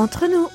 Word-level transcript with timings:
entre 0.00 0.26
nous. 0.26 0.48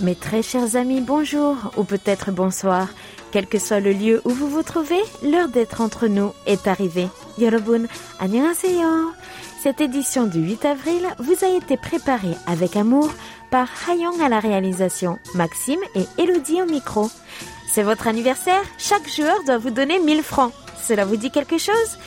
Mes 0.00 0.14
très 0.14 0.42
chers 0.42 0.76
amis, 0.76 1.00
bonjour 1.00 1.56
ou 1.76 1.84
peut-être 1.84 2.32
bonsoir. 2.32 2.88
Quel 3.32 3.46
que 3.46 3.58
soit 3.58 3.80
le 3.80 3.92
lieu 3.92 4.22
où 4.24 4.30
vous 4.30 4.48
vous 4.48 4.62
trouvez, 4.62 5.02
l'heure 5.22 5.48
d'être 5.48 5.80
entre 5.80 6.06
nous 6.06 6.32
est 6.46 6.66
arrivée. 6.66 7.08
Yorobun, 7.38 7.84
annyeonghaseyo. 8.20 9.12
Cette 9.62 9.80
édition 9.80 10.26
du 10.26 10.40
8 10.40 10.64
avril 10.64 11.06
vous 11.18 11.44
a 11.44 11.48
été 11.48 11.76
préparée 11.76 12.36
avec 12.46 12.76
amour 12.76 13.10
par 13.50 13.68
Hayong 13.88 14.20
à 14.22 14.28
la 14.28 14.40
réalisation, 14.40 15.18
Maxime 15.34 15.80
et 15.94 16.22
Elodie 16.22 16.62
au 16.62 16.66
micro. 16.66 17.10
C'est 17.70 17.82
votre 17.82 18.06
anniversaire 18.06 18.62
Chaque 18.78 19.08
joueur 19.08 19.36
doit 19.46 19.58
vous 19.58 19.70
donner 19.70 19.98
1000 19.98 20.22
francs. 20.22 20.52
Cela 20.86 21.04
vous 21.04 21.16
dit 21.16 21.30
quelque 21.30 21.56
chose? 21.56 21.98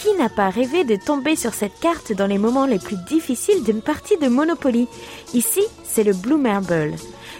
Qui 0.00 0.14
n'a 0.14 0.30
pas 0.30 0.48
rêvé 0.48 0.84
de 0.84 0.96
tomber 0.96 1.36
sur 1.36 1.52
cette 1.52 1.78
carte 1.80 2.12
dans 2.12 2.26
les 2.26 2.38
moments 2.38 2.66
les 2.66 2.78
plus 2.78 2.96
difficiles 2.96 3.62
d'une 3.62 3.82
partie 3.82 4.16
de 4.16 4.28
Monopoly? 4.28 4.88
Ici, 5.34 5.62
c'est 5.84 6.02
le 6.02 6.14
Blue 6.14 6.38
Marble. 6.38 6.94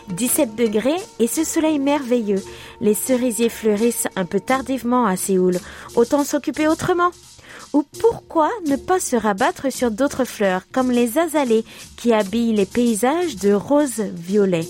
17 0.09 0.55
degrés 0.55 1.01
et 1.19 1.27
ce 1.27 1.45
soleil 1.45 1.79
merveilleux. 1.79 2.43
Les 2.81 2.95
cerisiers 2.95 3.49
fleurissent 3.49 4.09
un 4.17 4.27
peu 4.27 4.41
tardivement 4.41 5.07
à 5.07 5.17
Séoul. 5.17 5.59
Autant 5.95 6.25
s'occuper 6.25 6.69
autrement. 6.69 7.11
Ou 7.73 7.85
pourquoi 8.01 8.51
ne 8.67 8.77
pas 8.77 9.01
se 9.01 9.17
rabattre 9.17 9.73
sur 9.73 9.91
d'autres 9.91 10.27
fleurs 10.27 10.63
comme 10.73 10.91
les 10.91 11.17
azalées 11.17 11.65
qui 11.97 12.13
habillent 12.13 12.55
les 12.55 12.67
paysages 12.67 13.37
de 13.37 13.55
rose 13.55 14.03
violet 14.15 14.67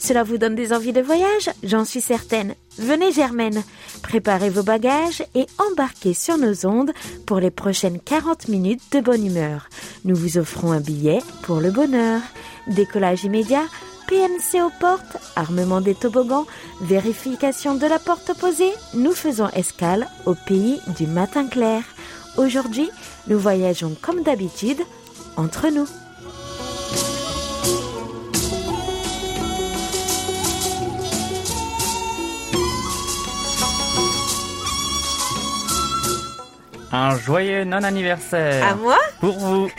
Cela 0.00 0.24
vous 0.24 0.38
donne 0.38 0.54
des 0.54 0.72
envies 0.72 0.94
de 0.94 1.02
voyage 1.02 1.50
J'en 1.62 1.84
suis 1.84 2.00
certaine. 2.00 2.54
Venez 2.78 3.12
Germaine, 3.12 3.62
préparez 4.02 4.48
vos 4.48 4.62
bagages 4.62 5.22
et 5.34 5.46
embarquez 5.58 6.14
sur 6.14 6.38
nos 6.38 6.66
ondes 6.66 6.92
pour 7.26 7.38
les 7.38 7.50
prochaines 7.50 8.00
40 8.00 8.48
minutes 8.48 8.82
de 8.92 9.00
bonne 9.00 9.26
humeur. 9.26 9.68
Nous 10.06 10.16
vous 10.16 10.38
offrons 10.38 10.72
un 10.72 10.80
billet 10.80 11.18
pour 11.42 11.60
le 11.60 11.70
bonheur. 11.70 12.22
Décollage 12.66 13.24
immédiat 13.24 13.66
PNC 14.08 14.62
aux 14.64 14.72
portes, 14.80 15.18
armement 15.36 15.80
des 15.80 15.94
toboggans, 15.94 16.46
vérification 16.80 17.76
de 17.76 17.86
la 17.86 18.00
porte 18.00 18.30
opposée, 18.30 18.72
nous 18.94 19.12
faisons 19.12 19.48
escale 19.50 20.08
au 20.26 20.34
pays 20.34 20.80
du 20.98 21.06
matin 21.06 21.46
clair. 21.46 21.84
Aujourd'hui, 22.36 22.90
nous 23.28 23.38
voyageons 23.38 23.94
comme 24.00 24.22
d'habitude 24.24 24.80
entre 25.36 25.68
nous. 25.68 25.86
Un 37.02 37.16
joyeux 37.16 37.64
non-anniversaire. 37.64 38.62
À 38.62 38.74
moi 38.74 38.98
Pour 39.20 39.38
vous. 39.38 39.70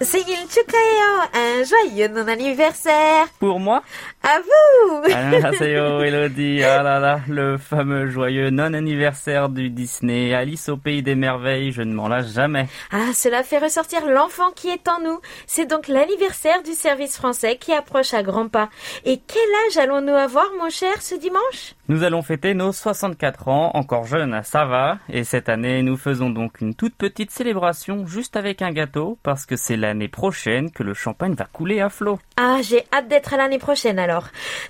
Sigil 0.00 0.46
Chukayao, 0.48 1.28
un 1.34 1.64
joyeux 1.64 2.06
non-anniversaire 2.06 3.26
Pour 3.40 3.58
moi 3.58 3.82
À 4.22 4.38
vous 4.38 5.12
Annyeonghaseyo 5.12 6.02
Elodie, 6.02 6.62
ah 6.62 6.84
là 6.84 7.00
là, 7.00 7.20
le 7.28 7.58
fameux 7.58 8.06
joyeux 8.06 8.50
non-anniversaire 8.50 9.48
du 9.48 9.70
Disney, 9.70 10.34
Alice 10.34 10.68
au 10.68 10.76
Pays 10.76 11.02
des 11.02 11.16
Merveilles, 11.16 11.72
je 11.72 11.82
ne 11.82 11.92
m'en 11.92 12.06
lasse 12.06 12.32
jamais. 12.32 12.68
Ah, 12.92 13.12
cela 13.12 13.42
fait 13.42 13.58
ressortir 13.58 14.06
l'enfant 14.06 14.52
qui 14.54 14.68
est 14.68 14.86
en 14.86 15.00
nous. 15.00 15.20
C'est 15.46 15.66
donc 15.66 15.88
l'anniversaire 15.88 16.62
du 16.62 16.72
service 16.72 17.16
français 17.16 17.56
qui 17.56 17.72
approche 17.72 18.14
à 18.14 18.22
grands 18.22 18.48
pas. 18.48 18.68
Et 19.04 19.20
quel 19.26 19.48
âge 19.66 19.78
allons-nous 19.78 20.14
avoir, 20.14 20.46
mon 20.60 20.70
cher, 20.70 21.02
ce 21.02 21.16
dimanche? 21.16 21.74
Nous 21.88 22.04
allons 22.04 22.22
fêter 22.22 22.54
nos 22.54 22.72
64 22.72 23.48
ans, 23.48 23.70
encore 23.74 24.04
jeunes, 24.04 24.42
ça 24.44 24.64
va. 24.64 24.98
Et 25.08 25.24
cette 25.24 25.48
année, 25.48 25.82
nous 25.82 25.96
faisons 25.96 26.30
donc 26.30 26.60
une 26.60 26.74
toute 26.74 26.94
petite 26.94 27.30
célébration 27.30 28.06
juste 28.06 28.36
avec 28.36 28.62
un 28.62 28.70
gâteau, 28.70 29.18
parce 29.22 29.46
que 29.46 29.56
c'est 29.56 29.76
la 29.76 29.87
l'année 29.88 30.08
prochaine 30.08 30.70
que 30.70 30.82
le 30.82 30.92
champagne 30.92 31.34
va 31.34 31.46
couler 31.46 31.80
à 31.80 31.88
flot. 31.88 32.18
Ah, 32.36 32.58
j'ai 32.62 32.84
hâte 32.92 33.08
d'être 33.08 33.32
à 33.32 33.38
l'année 33.38 33.58
prochaine 33.58 33.98
alors. 33.98 34.28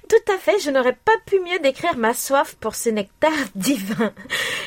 Tout 0.09 0.33
à 0.33 0.39
fait, 0.39 0.61
je 0.61 0.71
n'aurais 0.71 0.97
pas 1.05 1.17
pu 1.27 1.41
mieux 1.41 1.59
décrire 1.59 1.97
ma 1.97 2.15
soif 2.15 2.57
pour 2.61 2.77
ce 2.77 2.89
nectar 2.89 3.33
divin. 3.57 4.13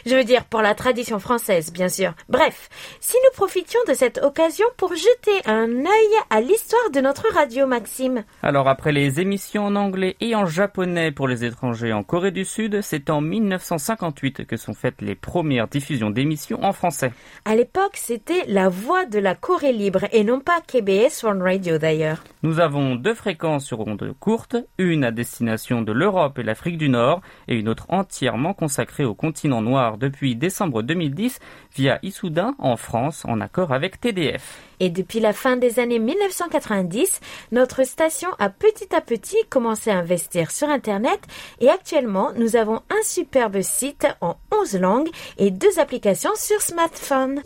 Je 0.06 0.16
veux 0.16 0.26
dire 0.26 0.44
pour 0.46 0.62
la 0.62 0.76
tradition 0.76 1.20
française, 1.20 1.72
bien 1.72 1.88
sûr. 1.88 2.14
Bref, 2.28 2.70
si 3.00 3.16
nous 3.24 3.36
profitions 3.36 3.80
de 3.88 3.94
cette 3.94 4.18
occasion 4.18 4.66
pour 4.76 4.94
jeter 4.94 5.40
un 5.46 5.70
œil 5.70 6.14
à 6.30 6.42
l'histoire 6.42 6.90
de 6.92 7.00
notre 7.00 7.32
radio, 7.34 7.66
Maxime. 7.66 8.26
Alors 8.44 8.68
après 8.68 8.92
les 8.92 9.22
émissions 9.22 9.66
en 9.66 9.76
anglais 9.78 10.18
et 10.20 10.36
en 10.36 10.46
japonais 10.46 11.12
pour 11.12 11.30
les 11.30 11.46
étrangers 11.46 11.94
en 11.94 12.04
Corée 12.04 12.32
du 12.32 12.44
Sud, 12.44 12.82
c'est 12.82 13.10
en 13.10 13.22
1958 13.22 14.46
que 14.46 14.58
sont 14.58 14.74
faites 14.74 15.02
les 15.02 15.16
premières 15.16 15.70
diffusions 15.70 16.10
d'émissions 16.10 16.62
en 16.62 16.74
français. 16.74 17.14
À 17.46 17.56
l'époque, 17.56 17.96
c'était 17.96 18.44
la 18.48 18.68
voix 18.68 19.06
de 19.06 19.20
la 19.20 19.34
Corée 19.34 19.72
libre 19.72 20.06
et 20.12 20.26
non 20.26 20.41
pas 20.42 20.62
KBS 20.62 21.24
One 21.24 21.42
Radio 21.42 21.78
d'ailleurs. 21.78 22.24
Nous 22.44 22.60
avons 22.60 22.96
deux 22.96 23.14
fréquences 23.14 23.66
sur 23.66 23.88
ondes 23.88 24.14
courtes, 24.20 24.56
une 24.78 25.04
à 25.04 25.12
destination 25.12 25.82
de 25.82 25.92
l'Europe 25.92 26.40
et 26.40 26.44
l'Afrique 26.44 26.78
du 26.78 26.90
Nord 26.90 27.22
et 27.48 27.56
une 27.56 27.70
autre 27.70 27.86
entièrement 27.90 28.54
consacrée 28.54 29.06
au 29.06 29.14
continent 29.14 29.62
noir 29.62 29.98
depuis 29.98 30.36
décembre 30.36 30.82
2010 30.82 31.40
via 31.76 32.00
Issoudun 32.04 32.56
en 32.60 32.78
France 32.78 33.24
en 33.26 33.42
accord 33.42 33.72
avec 33.72 34.00
TDF. 34.00 34.60
Et 34.80 34.90
depuis 34.90 35.20
la 35.20 35.34
fin 35.34 35.58
des 35.58 35.80
années 35.80 36.00
1990, 36.00 37.20
notre 37.52 37.84
station 37.86 38.30
a 38.40 38.50
petit 38.50 38.96
à 38.96 39.02
petit 39.02 39.38
commencé 39.50 39.92
à 39.92 39.98
investir 39.98 40.52
sur 40.52 40.70
Internet 40.70 41.22
et 41.60 41.70
actuellement 41.70 42.32
nous 42.36 42.56
avons 42.56 42.82
un 42.90 43.04
superbe 43.04 43.62
site 43.62 44.08
en 44.22 44.38
11 44.52 44.80
langues 44.80 45.10
et 45.38 45.52
deux 45.52 45.80
applications 45.80 46.32
sur 46.36 46.62
smartphone. 46.62 47.42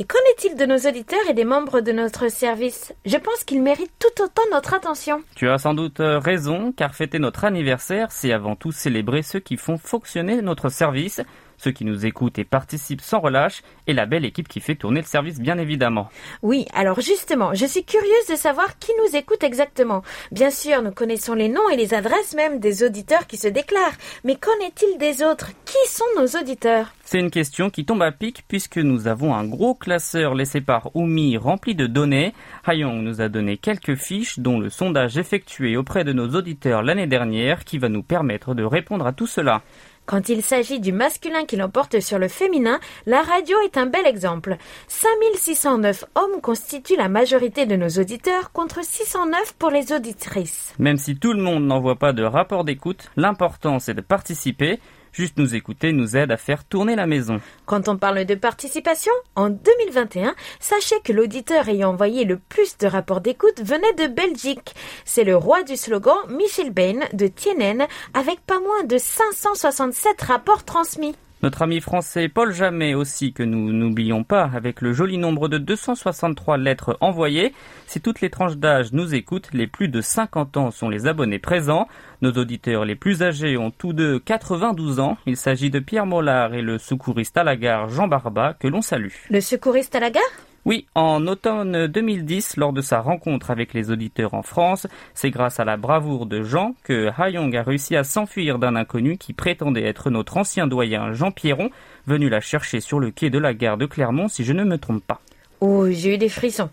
Et 0.00 0.04
qu'en 0.04 0.20
est-il 0.30 0.54
de 0.54 0.64
nos 0.64 0.78
auditeurs 0.78 1.28
et 1.28 1.34
des 1.34 1.44
membres 1.44 1.80
de 1.80 1.90
notre 1.90 2.30
service? 2.30 2.94
Je 3.04 3.16
pense 3.16 3.42
qu'ils 3.42 3.60
méritent 3.60 3.98
tout 3.98 4.22
autant 4.22 4.42
notre 4.52 4.72
attention. 4.72 5.24
Tu 5.34 5.48
as 5.48 5.58
sans 5.58 5.74
doute 5.74 5.98
euh, 5.98 6.20
raison, 6.20 6.70
car 6.70 6.94
fêter 6.94 7.18
notre 7.18 7.44
anniversaire, 7.44 8.12
c'est 8.12 8.32
avant 8.32 8.54
tout 8.54 8.70
célébrer 8.70 9.22
ceux 9.22 9.40
qui 9.40 9.56
font 9.56 9.76
fonctionner 9.76 10.40
notre 10.40 10.68
service, 10.68 11.20
ceux 11.58 11.72
qui 11.72 11.84
nous 11.84 12.06
écoutent 12.06 12.38
et 12.38 12.44
participent 12.44 13.02
sans 13.02 13.20
relâche, 13.20 13.62
et 13.86 13.92
la 13.92 14.06
belle 14.06 14.24
équipe 14.24 14.48
qui 14.48 14.60
fait 14.60 14.76
tourner 14.76 15.00
le 15.00 15.06
service 15.06 15.40
bien 15.40 15.58
évidemment. 15.58 16.08
Oui, 16.42 16.66
alors 16.72 17.00
justement, 17.00 17.52
je 17.54 17.66
suis 17.66 17.84
curieuse 17.84 18.26
de 18.30 18.36
savoir 18.36 18.78
qui 18.78 18.92
nous 18.98 19.16
écoute 19.16 19.42
exactement. 19.42 20.02
Bien 20.32 20.50
sûr, 20.50 20.82
nous 20.82 20.92
connaissons 20.92 21.34
les 21.34 21.48
noms 21.48 21.68
et 21.68 21.76
les 21.76 21.94
adresses 21.94 22.34
même 22.34 22.60
des 22.60 22.82
auditeurs 22.82 23.26
qui 23.26 23.36
se 23.36 23.48
déclarent, 23.48 23.96
mais 24.24 24.36
qu'en 24.36 24.58
est-il 24.64 24.98
des 24.98 25.22
autres? 25.22 25.50
Qui 25.64 25.92
sont 25.92 26.04
nos 26.16 26.40
auditeurs? 26.40 26.92
C'est 27.04 27.20
une 27.20 27.30
question 27.30 27.70
qui 27.70 27.86
tombe 27.86 28.02
à 28.02 28.12
pic 28.12 28.44
puisque 28.48 28.76
nous 28.76 29.08
avons 29.08 29.34
un 29.34 29.46
gros 29.46 29.74
classeur 29.74 30.34
laissé 30.34 30.60
par 30.60 30.94
Oumi 30.94 31.38
rempli 31.38 31.74
de 31.74 31.86
données. 31.86 32.34
Hayong 32.66 33.02
nous 33.02 33.22
a 33.22 33.30
donné 33.30 33.56
quelques 33.56 33.94
fiches 33.94 34.38
dont 34.38 34.60
le 34.60 34.68
sondage 34.68 35.16
effectué 35.16 35.76
auprès 35.76 36.04
de 36.04 36.12
nos 36.12 36.28
auditeurs 36.34 36.82
l'année 36.82 37.06
dernière 37.06 37.64
qui 37.64 37.78
va 37.78 37.88
nous 37.88 38.02
permettre 38.02 38.54
de 38.54 38.62
répondre 38.62 39.06
à 39.06 39.12
tout 39.12 39.26
cela. 39.26 39.62
Quand 40.08 40.30
il 40.30 40.42
s'agit 40.42 40.80
du 40.80 40.90
masculin 40.90 41.44
qui 41.44 41.56
l'emporte 41.56 42.00
sur 42.00 42.18
le 42.18 42.28
féminin, 42.28 42.80
la 43.04 43.20
radio 43.20 43.58
est 43.62 43.76
un 43.76 43.84
bel 43.84 44.06
exemple. 44.06 44.56
5609 44.86 46.06
hommes 46.14 46.40
constituent 46.40 46.96
la 46.96 47.10
majorité 47.10 47.66
de 47.66 47.76
nos 47.76 47.90
auditeurs 47.90 48.50
contre 48.52 48.82
609 48.82 49.52
pour 49.58 49.68
les 49.68 49.92
auditrices. 49.92 50.74
Même 50.78 50.96
si 50.96 51.16
tout 51.18 51.34
le 51.34 51.42
monde 51.42 51.66
n'envoie 51.66 51.96
pas 51.96 52.14
de 52.14 52.22
rapport 52.22 52.64
d'écoute, 52.64 53.10
l'important 53.18 53.80
c'est 53.80 53.92
de 53.92 54.00
participer. 54.00 54.80
Juste 55.12 55.38
nous 55.38 55.54
écouter 55.54 55.92
nous 55.92 56.16
aide 56.16 56.32
à 56.32 56.36
faire 56.36 56.64
tourner 56.64 56.96
la 56.96 57.06
maison. 57.06 57.40
Quand 57.66 57.88
on 57.88 57.96
parle 57.96 58.24
de 58.24 58.34
participation, 58.34 59.12
en 59.36 59.50
2021, 59.50 60.34
sachez 60.60 60.96
que 61.04 61.12
l'auditeur 61.12 61.68
ayant 61.68 61.90
envoyé 61.90 62.24
le 62.24 62.38
plus 62.38 62.78
de 62.78 62.86
rapports 62.86 63.20
d'écoute 63.20 63.60
venait 63.62 63.94
de 63.94 64.06
Belgique. 64.06 64.74
C'est 65.04 65.24
le 65.24 65.36
roi 65.36 65.62
du 65.62 65.76
slogan 65.76 66.16
Michel 66.28 66.70
Bain 66.70 67.00
de 67.12 67.26
Tienen 67.26 67.86
avec 68.14 68.40
pas 68.40 68.60
moins 68.60 68.84
de 68.84 68.98
567 68.98 70.22
rapports 70.22 70.64
transmis. 70.64 71.14
Notre 71.42 71.62
ami 71.62 71.80
français 71.80 72.28
Paul 72.28 72.52
Jamet 72.52 72.94
aussi, 72.94 73.32
que 73.32 73.44
nous 73.44 73.72
n'oublions 73.72 74.24
pas, 74.24 74.50
avec 74.52 74.80
le 74.80 74.92
joli 74.92 75.18
nombre 75.18 75.46
de 75.46 75.58
263 75.58 76.56
lettres 76.56 76.98
envoyées. 77.00 77.54
Si 77.86 78.00
toutes 78.00 78.20
les 78.20 78.28
tranches 78.28 78.56
d'âge 78.56 78.92
nous 78.92 79.14
écoutent, 79.14 79.50
les 79.52 79.68
plus 79.68 79.88
de 79.88 80.00
50 80.00 80.56
ans 80.56 80.70
sont 80.72 80.88
les 80.88 81.06
abonnés 81.06 81.38
présents. 81.38 81.86
Nos 82.22 82.32
auditeurs 82.32 82.84
les 82.84 82.96
plus 82.96 83.22
âgés 83.22 83.56
ont 83.56 83.70
tous 83.70 83.92
deux 83.92 84.18
92 84.18 84.98
ans. 84.98 85.16
Il 85.26 85.36
s'agit 85.36 85.70
de 85.70 85.78
Pierre 85.78 86.06
Mollard 86.06 86.54
et 86.54 86.62
le 86.62 86.76
secouriste 86.78 87.36
à 87.36 87.44
la 87.44 87.54
gare 87.54 87.88
Jean 87.88 88.08
Barba, 88.08 88.54
que 88.58 88.66
l'on 88.66 88.82
salue. 88.82 89.12
Le 89.30 89.40
secouriste 89.40 89.94
à 89.94 90.00
la 90.00 90.10
gare? 90.10 90.47
Oui, 90.68 90.86
en 90.94 91.26
automne 91.26 91.86
2010, 91.86 92.58
lors 92.58 92.74
de 92.74 92.82
sa 92.82 93.00
rencontre 93.00 93.50
avec 93.50 93.72
les 93.72 93.90
auditeurs 93.90 94.34
en 94.34 94.42
France, 94.42 94.86
c'est 95.14 95.30
grâce 95.30 95.60
à 95.60 95.64
la 95.64 95.78
bravoure 95.78 96.26
de 96.26 96.42
Jean 96.42 96.74
que 96.84 97.08
Hayong 97.16 97.56
a 97.56 97.62
réussi 97.62 97.96
à 97.96 98.04
s'enfuir 98.04 98.58
d'un 98.58 98.76
inconnu 98.76 99.16
qui 99.16 99.32
prétendait 99.32 99.84
être 99.84 100.10
notre 100.10 100.36
ancien 100.36 100.66
doyen 100.66 101.14
Jean 101.14 101.30
Pierron, 101.30 101.70
venu 102.06 102.28
la 102.28 102.42
chercher 102.42 102.80
sur 102.80 103.00
le 103.00 103.10
quai 103.10 103.30
de 103.30 103.38
la 103.38 103.54
gare 103.54 103.78
de 103.78 103.86
Clermont 103.86 104.28
si 104.28 104.44
je 104.44 104.52
ne 104.52 104.62
me 104.62 104.76
trompe 104.76 105.02
pas. 105.02 105.22
Oh, 105.62 105.86
j'ai 105.88 106.16
eu 106.16 106.18
des 106.18 106.28
frissons. 106.28 106.68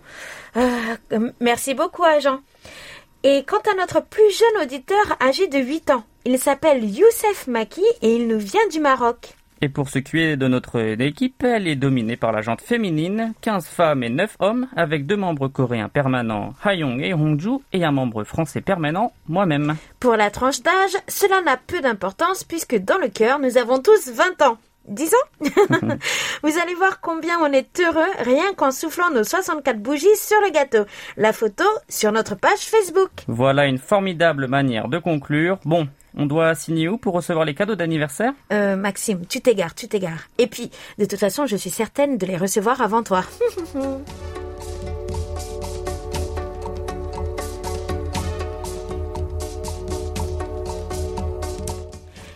Euh, 0.57 1.31
merci 1.39 1.73
beaucoup, 1.73 2.03
agent. 2.03 2.41
Et 3.23 3.45
quant 3.47 3.61
à 3.71 3.77
notre 3.77 4.03
plus 4.03 4.37
jeune 4.37 4.65
auditeur 4.65 5.15
âgé 5.21 5.47
de 5.47 5.59
8 5.59 5.91
ans, 5.91 6.03
il 6.25 6.37
s'appelle 6.37 6.83
Youssef 6.83 7.47
Maki 7.47 7.85
et 8.01 8.13
il 8.13 8.27
nous 8.27 8.39
vient 8.39 8.67
du 8.69 8.81
Maroc. 8.81 9.35
Et 9.65 9.69
pour 9.69 9.89
ce 9.89 9.97
qui 9.97 10.19
est 10.19 10.37
de 10.37 10.47
notre 10.47 10.79
équipe, 11.01 11.43
elle 11.43 11.67
est 11.67 11.75
dominée 11.75 12.17
par 12.17 12.31
la 12.31 12.43
jante 12.43 12.61
féminine, 12.61 13.33
15 13.41 13.65
femmes 13.65 14.03
et 14.03 14.09
9 14.09 14.35
hommes, 14.39 14.67
avec 14.75 15.07
deux 15.07 15.17
membres 15.17 15.47
coréens 15.47 15.89
permanents, 15.89 16.53
Hayong 16.63 17.01
et 17.01 17.15
Hongju, 17.15 17.61
et 17.73 17.83
un 17.83 17.89
membre 17.89 18.23
français 18.25 18.61
permanent, 18.61 19.11
moi-même. 19.27 19.75
Pour 19.99 20.17
la 20.17 20.29
tranche 20.29 20.61
d'âge, 20.61 20.95
cela 21.07 21.41
n'a 21.41 21.57
peu 21.57 21.81
d'importance 21.81 22.43
puisque 22.43 22.75
dans 22.75 22.99
le 22.99 23.07
cœur, 23.07 23.39
nous 23.39 23.57
avons 23.57 23.79
tous 23.79 24.11
20 24.11 24.43
ans. 24.43 24.59
Disons, 24.87 25.17
vous 25.41 26.59
allez 26.61 26.75
voir 26.75 27.01
combien 27.01 27.39
on 27.39 27.51
est 27.51 27.79
heureux 27.79 28.03
rien 28.19 28.53
qu'en 28.55 28.69
soufflant 28.69 29.09
nos 29.09 29.23
64 29.23 29.79
bougies 29.79 30.05
sur 30.15 30.39
le 30.41 30.51
gâteau. 30.51 30.85
La 31.17 31.33
photo 31.33 31.63
sur 31.89 32.11
notre 32.11 32.35
page 32.35 32.59
Facebook. 32.59 33.09
Voilà 33.27 33.65
une 33.65 33.79
formidable 33.79 34.47
manière 34.47 34.89
de 34.89 34.99
conclure. 34.99 35.57
Bon, 35.65 35.87
on 36.15 36.25
doit 36.25 36.55
signer 36.55 36.87
où 36.87 36.97
pour 36.97 37.13
recevoir 37.13 37.45
les 37.45 37.53
cadeaux 37.53 37.75
d'anniversaire? 37.75 38.33
Euh, 38.51 38.75
Maxime, 38.75 39.25
tu 39.27 39.41
t'égares, 39.41 39.75
tu 39.75 39.87
t'égares. 39.87 40.27
Et 40.37 40.47
puis, 40.47 40.71
de 40.97 41.05
toute 41.05 41.19
façon, 41.19 41.45
je 41.45 41.55
suis 41.55 41.69
certaine 41.69 42.17
de 42.17 42.25
les 42.25 42.37
recevoir 42.37 42.81
avant 42.81 43.03
toi. 43.03 43.23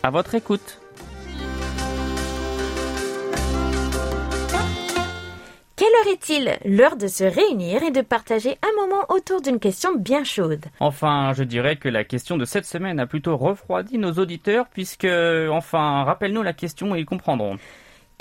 À 0.03 0.11
votre 0.11 0.35
écoute. 0.35 0.81
Heure 6.00 6.12
est-il? 6.12 6.59
L'heure 6.65 6.97
de 6.97 7.06
se 7.06 7.25
réunir 7.25 7.83
et 7.83 7.91
de 7.91 8.00
partager 8.00 8.59
un 8.62 8.81
moment 8.81 9.05
autour 9.09 9.41
d'une 9.41 9.59
question 9.59 9.94
bien 9.97 10.25
chaude. 10.25 10.65
Enfin, 10.81 11.33
je 11.35 11.44
dirais 11.44 11.77
que 11.77 11.89
la 11.89 12.05
question 12.05 12.37
de 12.37 12.44
cette 12.44 12.67
semaine 12.67 13.00
a 13.00 13.06
plutôt 13.06 13.37
refroidi 13.37 13.99
nos 13.99 14.12
auditeurs 14.12 14.67
puisque, 14.73 15.06
enfin, 15.50 16.05
rappelle-nous 16.05 16.43
la 16.43 16.53
question 16.53 16.94
et 16.94 17.00
ils 17.00 17.06
comprendront. 17.06 17.59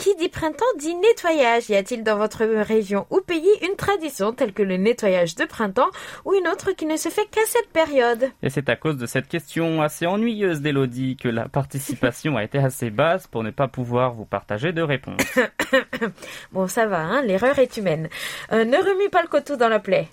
Qui 0.01 0.15
dit 0.15 0.29
printemps 0.29 0.65
dit 0.79 0.95
nettoyage. 0.95 1.69
Y 1.69 1.75
a-t-il 1.75 2.03
dans 2.03 2.17
votre 2.17 2.43
région 2.43 3.05
ou 3.11 3.21
pays 3.21 3.45
une 3.61 3.75
tradition 3.75 4.33
telle 4.33 4.51
que 4.51 4.63
le 4.63 4.77
nettoyage 4.77 5.35
de 5.35 5.45
printemps 5.45 5.91
ou 6.25 6.33
une 6.33 6.47
autre 6.47 6.71
qui 6.71 6.87
ne 6.87 6.97
se 6.97 7.09
fait 7.09 7.27
qu'à 7.29 7.45
cette 7.45 7.69
période? 7.69 8.31
Et 8.41 8.49
c'est 8.49 8.67
à 8.69 8.75
cause 8.75 8.97
de 8.97 9.05
cette 9.05 9.27
question 9.27 9.83
assez 9.83 10.07
ennuyeuse 10.07 10.61
d'Elodie 10.61 11.17
que 11.17 11.27
la 11.27 11.47
participation 11.47 12.35
a 12.35 12.43
été 12.43 12.57
assez 12.57 12.89
basse 12.89 13.27
pour 13.27 13.43
ne 13.43 13.51
pas 13.51 13.67
pouvoir 13.67 14.15
vous 14.15 14.25
partager 14.25 14.71
de 14.71 14.81
réponse. 14.81 15.21
bon, 16.51 16.67
ça 16.67 16.87
va, 16.87 17.01
hein, 17.01 17.21
l'erreur 17.21 17.59
est 17.59 17.77
humaine. 17.77 18.09
Euh, 18.53 18.65
ne 18.65 18.77
remue 18.77 19.11
pas 19.11 19.21
le 19.21 19.27
coteau 19.27 19.55
dans 19.55 19.69
la 19.69 19.79
plaie. 19.79 20.07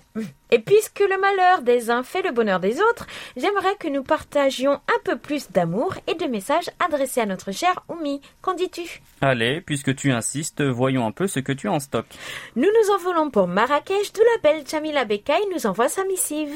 Et 0.51 0.59
puisque 0.59 0.99
le 0.99 1.19
malheur 1.19 1.61
des 1.61 1.89
uns 1.89 2.03
fait 2.03 2.21
le 2.21 2.31
bonheur 2.31 2.59
des 2.59 2.81
autres, 2.81 3.07
j'aimerais 3.37 3.75
que 3.79 3.87
nous 3.87 4.03
partagions 4.03 4.73
un 4.73 4.99
peu 5.03 5.17
plus 5.17 5.51
d'amour 5.51 5.95
et 6.07 6.15
de 6.15 6.25
messages 6.25 6.69
adressés 6.79 7.21
à 7.21 7.25
notre 7.25 7.51
cher 7.51 7.83
Oumi. 7.87 8.21
Qu'en 8.41 8.55
dis-tu? 8.55 9.01
Allez, 9.21 9.61
puisque 9.79 9.97
tu 9.97 10.11
insistes, 10.11 10.61
voyons 10.61 11.07
un 11.07 11.11
peu 11.11 11.27
ce 11.27 11.39
que 11.39 11.53
tu 11.53 11.69
as 11.69 11.71
en 11.71 11.79
stock. 11.79 12.05
Nous 12.57 12.67
nous 12.67 12.93
envolons 12.93 13.29
pour 13.29 13.47
Marrakech, 13.47 14.11
d'où 14.13 14.21
la 14.35 14.51
belle 14.51 14.63
Jamila 14.67 15.05
Bekay 15.05 15.39
nous 15.53 15.65
envoie 15.65 15.87
sa 15.87 16.03
missive. 16.03 16.53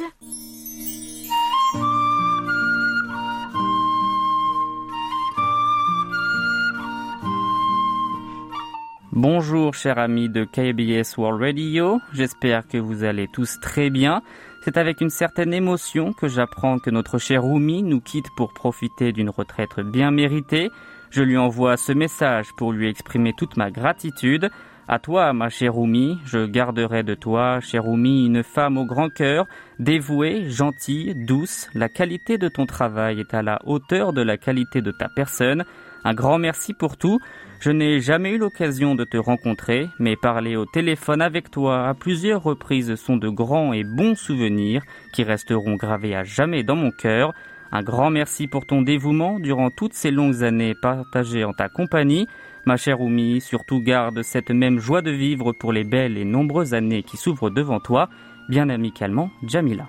Bonjour 9.13 9.73
chers 9.73 9.99
amis 9.99 10.27
de 10.27 10.43
KBS 10.43 11.17
World 11.17 11.41
Radio, 11.41 12.01
j'espère 12.11 12.67
que 12.67 12.77
vous 12.77 13.05
allez 13.05 13.29
tous 13.31 13.57
très 13.61 13.89
bien. 13.89 14.21
C'est 14.65 14.75
avec 14.75 14.99
une 14.99 15.09
certaine 15.09 15.53
émotion 15.53 16.11
que 16.11 16.27
j'apprends 16.27 16.79
que 16.79 16.89
notre 16.89 17.19
cher 17.19 17.43
Rumi 17.43 17.83
nous 17.83 18.01
quitte 18.01 18.27
pour 18.35 18.53
profiter 18.53 19.13
d'une 19.13 19.29
retraite 19.29 19.79
bien 19.79 20.11
méritée. 20.11 20.69
Je 21.13 21.21
lui 21.21 21.37
envoie 21.37 21.77
ce 21.77 21.91
message 21.91 22.47
pour 22.57 22.73
lui 22.73 22.89
exprimer 22.89 23.33
toute 23.37 23.55
ma 23.55 23.69
gratitude. 23.69 24.49
À 24.87 24.97
toi, 24.97 25.31
ma 25.31 25.49
chère 25.49 25.75
Rumi, 25.75 26.17
je 26.25 26.47
garderai 26.47 27.03
de 27.03 27.13
toi, 27.13 27.59
chère 27.59 27.83
Rumi, 27.83 28.25
une 28.25 28.41
femme 28.41 28.79
au 28.79 28.85
grand 28.87 29.09
cœur, 29.09 29.45
dévouée, 29.77 30.49
gentille, 30.49 31.13
douce. 31.13 31.69
La 31.75 31.87
qualité 31.87 32.39
de 32.39 32.47
ton 32.47 32.65
travail 32.65 33.19
est 33.19 33.35
à 33.35 33.43
la 33.43 33.59
hauteur 33.67 34.11
de 34.11 34.23
la 34.23 34.37
qualité 34.37 34.81
de 34.81 34.89
ta 34.89 35.07
personne. 35.07 35.65
Un 36.03 36.15
grand 36.15 36.39
merci 36.39 36.73
pour 36.73 36.97
tout. 36.97 37.19
Je 37.59 37.69
n'ai 37.69 37.99
jamais 37.99 38.31
eu 38.31 38.39
l'occasion 38.39 38.95
de 38.95 39.03
te 39.03 39.17
rencontrer, 39.17 39.89
mais 39.99 40.15
parler 40.15 40.55
au 40.55 40.65
téléphone 40.65 41.21
avec 41.21 41.51
toi 41.51 41.89
à 41.89 41.93
plusieurs 41.93 42.41
reprises 42.41 42.95
sont 42.95 43.17
de 43.17 43.29
grands 43.29 43.71
et 43.71 43.83
bons 43.83 44.15
souvenirs 44.15 44.81
qui 45.13 45.21
resteront 45.21 45.75
gravés 45.75 46.15
à 46.15 46.23
jamais 46.23 46.63
dans 46.63 46.75
mon 46.75 46.89
cœur. 46.89 47.33
Un 47.75 47.81
grand 47.81 48.11
merci 48.11 48.45
pour 48.45 48.67
ton 48.67 48.83
dévouement 48.83 49.39
durant 49.39 49.71
toutes 49.71 49.95
ces 49.95 50.11
longues 50.11 50.43
années 50.43 50.75
partagées 50.79 51.43
en 51.43 51.53
ta 51.53 51.69
compagnie. 51.69 52.27
Ma 52.67 52.77
chère 52.77 53.01
Oumi, 53.01 53.41
surtout 53.41 53.81
garde 53.81 54.21
cette 54.21 54.51
même 54.51 54.77
joie 54.77 55.01
de 55.01 55.09
vivre 55.09 55.53
pour 55.53 55.73
les 55.73 55.83
belles 55.83 56.19
et 56.19 56.23
nombreuses 56.23 56.75
années 56.75 57.01
qui 57.01 57.17
s'ouvrent 57.17 57.49
devant 57.49 57.79
toi. 57.79 58.09
Bien 58.47 58.69
amicalement, 58.69 59.31
Jamila. 59.47 59.87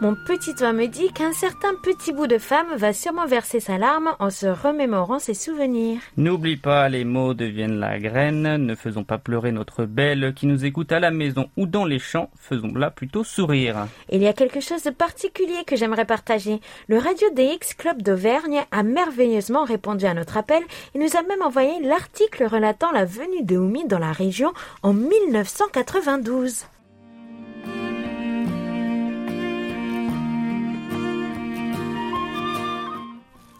Mon 0.00 0.14
petit 0.14 0.54
doigt 0.54 0.72
me 0.72 0.86
dit 0.86 1.12
qu'un 1.12 1.32
certain 1.32 1.74
petit 1.82 2.12
bout 2.12 2.28
de 2.28 2.38
femme 2.38 2.68
va 2.76 2.92
sûrement 2.92 3.26
verser 3.26 3.58
sa 3.58 3.78
larme 3.78 4.10
en 4.20 4.30
se 4.30 4.46
remémorant 4.46 5.18
ses 5.18 5.34
souvenirs. 5.34 6.00
N'oublie 6.16 6.56
pas, 6.56 6.88
les 6.88 7.04
mots 7.04 7.34
deviennent 7.34 7.80
la 7.80 7.98
graine. 7.98 8.58
Ne 8.58 8.76
faisons 8.76 9.02
pas 9.02 9.18
pleurer 9.18 9.50
notre 9.50 9.86
belle 9.86 10.34
qui 10.36 10.46
nous 10.46 10.64
écoute 10.64 10.92
à 10.92 11.00
la 11.00 11.10
maison 11.10 11.50
ou 11.56 11.66
dans 11.66 11.84
les 11.84 11.98
champs. 11.98 12.30
Faisons-la 12.36 12.92
plutôt 12.92 13.24
sourire. 13.24 13.88
Il 14.08 14.22
y 14.22 14.28
a 14.28 14.32
quelque 14.32 14.60
chose 14.60 14.84
de 14.84 14.90
particulier 14.90 15.64
que 15.66 15.74
j'aimerais 15.74 16.04
partager. 16.04 16.60
Le 16.86 16.98
Radio 16.98 17.26
DX 17.34 17.74
Club 17.76 18.00
d'Auvergne 18.00 18.62
a 18.70 18.84
merveilleusement 18.84 19.64
répondu 19.64 20.06
à 20.06 20.14
notre 20.14 20.36
appel 20.36 20.62
et 20.94 20.98
nous 21.00 21.16
a 21.16 21.22
même 21.22 21.42
envoyé 21.42 21.72
l'article 21.82 22.44
relatant 22.44 22.92
la 22.92 23.04
venue 23.04 23.42
de 23.42 23.56
Oumi 23.56 23.84
dans 23.88 23.98
la 23.98 24.12
région 24.12 24.52
en 24.84 24.92
1992. 24.92 26.66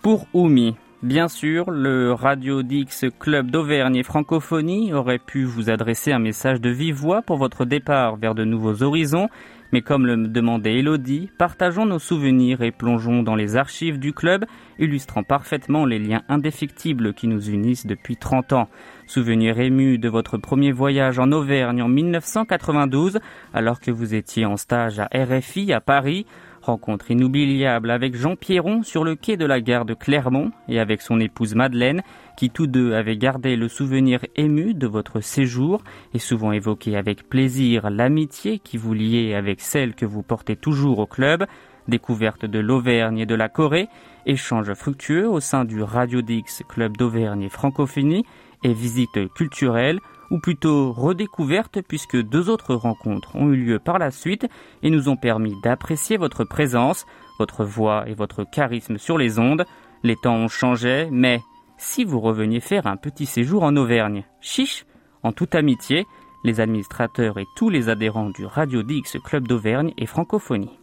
Pour 0.08 0.26
Oumi, 0.32 0.74
bien 1.02 1.28
sûr, 1.28 1.70
le 1.70 2.14
Radio 2.14 2.62
Dix 2.62 3.04
Club 3.18 3.50
d'Auvergne 3.50 3.96
et 3.96 4.02
Francophonie 4.02 4.94
aurait 4.94 5.18
pu 5.18 5.44
vous 5.44 5.68
adresser 5.68 6.12
un 6.12 6.18
message 6.18 6.62
de 6.62 6.70
vive 6.70 6.94
voix 6.94 7.20
pour 7.20 7.36
votre 7.36 7.66
départ 7.66 8.16
vers 8.16 8.34
de 8.34 8.42
nouveaux 8.42 8.82
horizons, 8.82 9.28
mais 9.70 9.82
comme 9.82 10.06
le 10.06 10.16
demandait 10.16 10.78
Elodie, 10.78 11.28
partageons 11.36 11.84
nos 11.84 11.98
souvenirs 11.98 12.62
et 12.62 12.70
plongeons 12.70 13.22
dans 13.22 13.34
les 13.34 13.56
archives 13.56 13.98
du 13.98 14.14
club, 14.14 14.46
illustrant 14.78 15.24
parfaitement 15.24 15.84
les 15.84 15.98
liens 15.98 16.22
indéfectibles 16.30 17.12
qui 17.12 17.28
nous 17.28 17.50
unissent 17.50 17.86
depuis 17.86 18.16
30 18.16 18.54
ans. 18.54 18.70
Souvenir 19.06 19.60
ému 19.60 19.98
de 19.98 20.08
votre 20.08 20.38
premier 20.38 20.72
voyage 20.72 21.18
en 21.18 21.32
Auvergne 21.32 21.82
en 21.82 21.88
1992, 21.88 23.18
alors 23.52 23.78
que 23.78 23.90
vous 23.90 24.14
étiez 24.14 24.46
en 24.46 24.56
stage 24.56 25.00
à 25.00 25.10
RFI 25.12 25.74
à 25.74 25.82
Paris, 25.82 26.24
Rencontre 26.68 27.10
inoubliable 27.10 27.90
avec 27.90 28.14
Jean 28.14 28.36
Pierron 28.36 28.82
sur 28.82 29.02
le 29.02 29.14
quai 29.14 29.38
de 29.38 29.46
la 29.46 29.58
gare 29.62 29.86
de 29.86 29.94
Clermont 29.94 30.50
et 30.68 30.78
avec 30.78 31.00
son 31.00 31.18
épouse 31.18 31.54
Madeleine, 31.54 32.02
qui 32.36 32.50
tous 32.50 32.66
deux 32.66 32.92
avaient 32.92 33.16
gardé 33.16 33.56
le 33.56 33.68
souvenir 33.68 34.20
ému 34.36 34.74
de 34.74 34.86
votre 34.86 35.22
séjour 35.22 35.82
et 36.12 36.18
souvent 36.18 36.52
évoqué 36.52 36.94
avec 36.94 37.26
plaisir 37.26 37.88
l'amitié 37.88 38.58
qui 38.58 38.76
vous 38.76 38.92
liait 38.92 39.34
avec 39.34 39.62
celle 39.62 39.94
que 39.94 40.04
vous 40.04 40.22
portez 40.22 40.56
toujours 40.56 40.98
au 40.98 41.06
club, 41.06 41.46
découverte 41.88 42.44
de 42.44 42.58
l'Auvergne 42.58 43.20
et 43.20 43.26
de 43.26 43.34
la 43.34 43.48
Corée, 43.48 43.88
échange 44.26 44.74
fructueux 44.74 45.26
au 45.26 45.40
sein 45.40 45.64
du 45.64 45.82
Radio 45.82 46.20
Dix 46.20 46.62
Club 46.68 46.98
d'Auvergne 46.98 47.44
et 47.44 47.48
Francophonie 47.48 48.26
et 48.62 48.74
visite 48.74 49.32
culturelle 49.32 50.00
ou 50.30 50.38
plutôt 50.38 50.92
redécouverte 50.92 51.80
puisque 51.82 52.16
deux 52.16 52.48
autres 52.50 52.74
rencontres 52.74 53.34
ont 53.36 53.50
eu 53.52 53.56
lieu 53.56 53.78
par 53.78 53.98
la 53.98 54.10
suite 54.10 54.46
et 54.82 54.90
nous 54.90 55.08
ont 55.08 55.16
permis 55.16 55.54
d'apprécier 55.62 56.16
votre 56.16 56.44
présence, 56.44 57.06
votre 57.38 57.64
voix 57.64 58.08
et 58.08 58.14
votre 58.14 58.44
charisme 58.44 58.98
sur 58.98 59.18
les 59.18 59.38
ondes. 59.38 59.64
Les 60.02 60.16
temps 60.16 60.36
ont 60.36 60.48
changé, 60.48 61.08
mais 61.10 61.40
si 61.76 62.04
vous 62.04 62.20
reveniez 62.20 62.60
faire 62.60 62.86
un 62.86 62.96
petit 62.96 63.26
séjour 63.26 63.62
en 63.62 63.76
Auvergne, 63.76 64.24
chiche, 64.40 64.84
en 65.22 65.32
toute 65.32 65.54
amitié, 65.54 66.06
les 66.44 66.60
administrateurs 66.60 67.38
et 67.38 67.46
tous 67.56 67.70
les 67.70 67.88
adhérents 67.88 68.30
du 68.30 68.46
Radio 68.46 68.82
Dix 68.82 69.16
Club 69.24 69.48
d'Auvergne 69.48 69.92
et 69.98 70.06
Francophonie. 70.06 70.78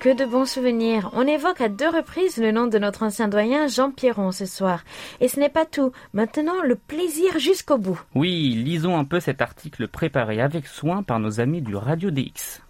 Que 0.00 0.08
de 0.16 0.24
bons 0.24 0.46
souvenirs. 0.46 1.10
On 1.12 1.26
évoque 1.26 1.60
à 1.60 1.68
deux 1.68 1.88
reprises 1.88 2.38
le 2.38 2.52
nom 2.52 2.66
de 2.66 2.78
notre 2.78 3.02
ancien 3.02 3.28
doyen 3.28 3.68
Jean 3.68 3.90
Pierron 3.90 4.32
ce 4.32 4.46
soir. 4.46 4.82
Et 5.20 5.28
ce 5.28 5.38
n'est 5.38 5.50
pas 5.50 5.66
tout. 5.66 5.92
Maintenant, 6.14 6.62
le 6.64 6.74
plaisir 6.74 7.38
jusqu'au 7.38 7.76
bout. 7.76 8.00
Oui, 8.14 8.54
lisons 8.56 8.96
un 8.96 9.04
peu 9.04 9.20
cet 9.20 9.42
article 9.42 9.88
préparé 9.88 10.40
avec 10.40 10.66
soin 10.66 11.02
par 11.02 11.20
nos 11.20 11.38
amis 11.38 11.60
du 11.60 11.76
Radio 11.76 12.10
DX. 12.10 12.62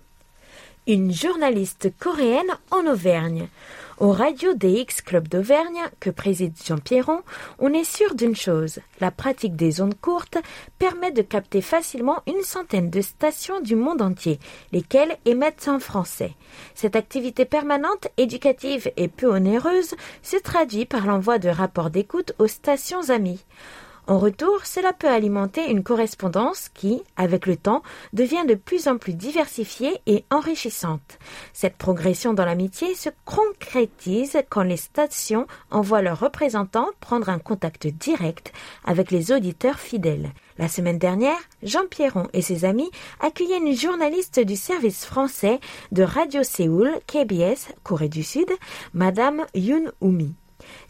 Une 0.88 1.12
journaliste 1.12 1.92
coréenne 2.00 2.50
en 2.72 2.84
Auvergne. 2.86 3.46
Au 4.00 4.12
Radio 4.12 4.54
DX 4.54 5.02
Club 5.04 5.28
d'Auvergne, 5.28 5.82
que 6.00 6.08
préside 6.08 6.54
Jean 6.64 6.78
Pierron, 6.78 7.20
on 7.58 7.70
est 7.74 7.84
sûr 7.84 8.14
d'une 8.14 8.34
chose. 8.34 8.78
La 8.98 9.10
pratique 9.10 9.56
des 9.56 9.82
ondes 9.82 10.00
courtes 10.00 10.38
permet 10.78 11.10
de 11.10 11.20
capter 11.20 11.60
facilement 11.60 12.22
une 12.26 12.40
centaine 12.40 12.88
de 12.88 13.02
stations 13.02 13.60
du 13.60 13.76
monde 13.76 14.00
entier, 14.00 14.38
lesquelles 14.72 15.18
émettent 15.26 15.68
en 15.68 15.78
français. 15.78 16.32
Cette 16.74 16.96
activité 16.96 17.44
permanente, 17.44 18.08
éducative 18.16 18.90
et 18.96 19.08
peu 19.08 19.26
onéreuse 19.26 19.94
se 20.22 20.38
traduit 20.38 20.86
par 20.86 21.06
l'envoi 21.06 21.38
de 21.38 21.50
rapports 21.50 21.90
d'écoute 21.90 22.32
aux 22.38 22.48
stations 22.48 23.10
amies. 23.10 23.44
En 24.06 24.18
retour, 24.18 24.64
cela 24.64 24.92
peut 24.92 25.08
alimenter 25.08 25.70
une 25.70 25.82
correspondance 25.82 26.68
qui, 26.74 27.02
avec 27.16 27.46
le 27.46 27.56
temps, 27.56 27.82
devient 28.12 28.44
de 28.48 28.54
plus 28.54 28.88
en 28.88 28.98
plus 28.98 29.14
diversifiée 29.14 30.00
et 30.06 30.24
enrichissante. 30.30 31.18
Cette 31.52 31.76
progression 31.76 32.34
dans 32.34 32.44
l'amitié 32.44 32.94
se 32.94 33.10
concrétise 33.24 34.38
quand 34.48 34.62
les 34.62 34.76
stations 34.76 35.46
envoient 35.70 36.02
leurs 36.02 36.20
représentants 36.20 36.88
prendre 37.00 37.28
un 37.28 37.38
contact 37.38 37.86
direct 37.86 38.52
avec 38.84 39.10
les 39.10 39.32
auditeurs 39.32 39.78
fidèles. 39.78 40.32
La 40.58 40.68
semaine 40.68 40.98
dernière, 40.98 41.38
Jean 41.62 41.86
Pierron 41.88 42.28
et 42.32 42.42
ses 42.42 42.64
amis 42.64 42.90
accueillaient 43.20 43.58
une 43.58 43.76
journaliste 43.76 44.40
du 44.40 44.56
service 44.56 45.06
français 45.06 45.60
de 45.92 46.02
Radio 46.02 46.42
Séoul, 46.42 46.90
KBS, 47.06 47.72
Corée 47.82 48.08
du 48.08 48.22
Sud, 48.22 48.50
Madame 48.92 49.46
Yoon 49.54 49.90
Umi. 50.02 50.34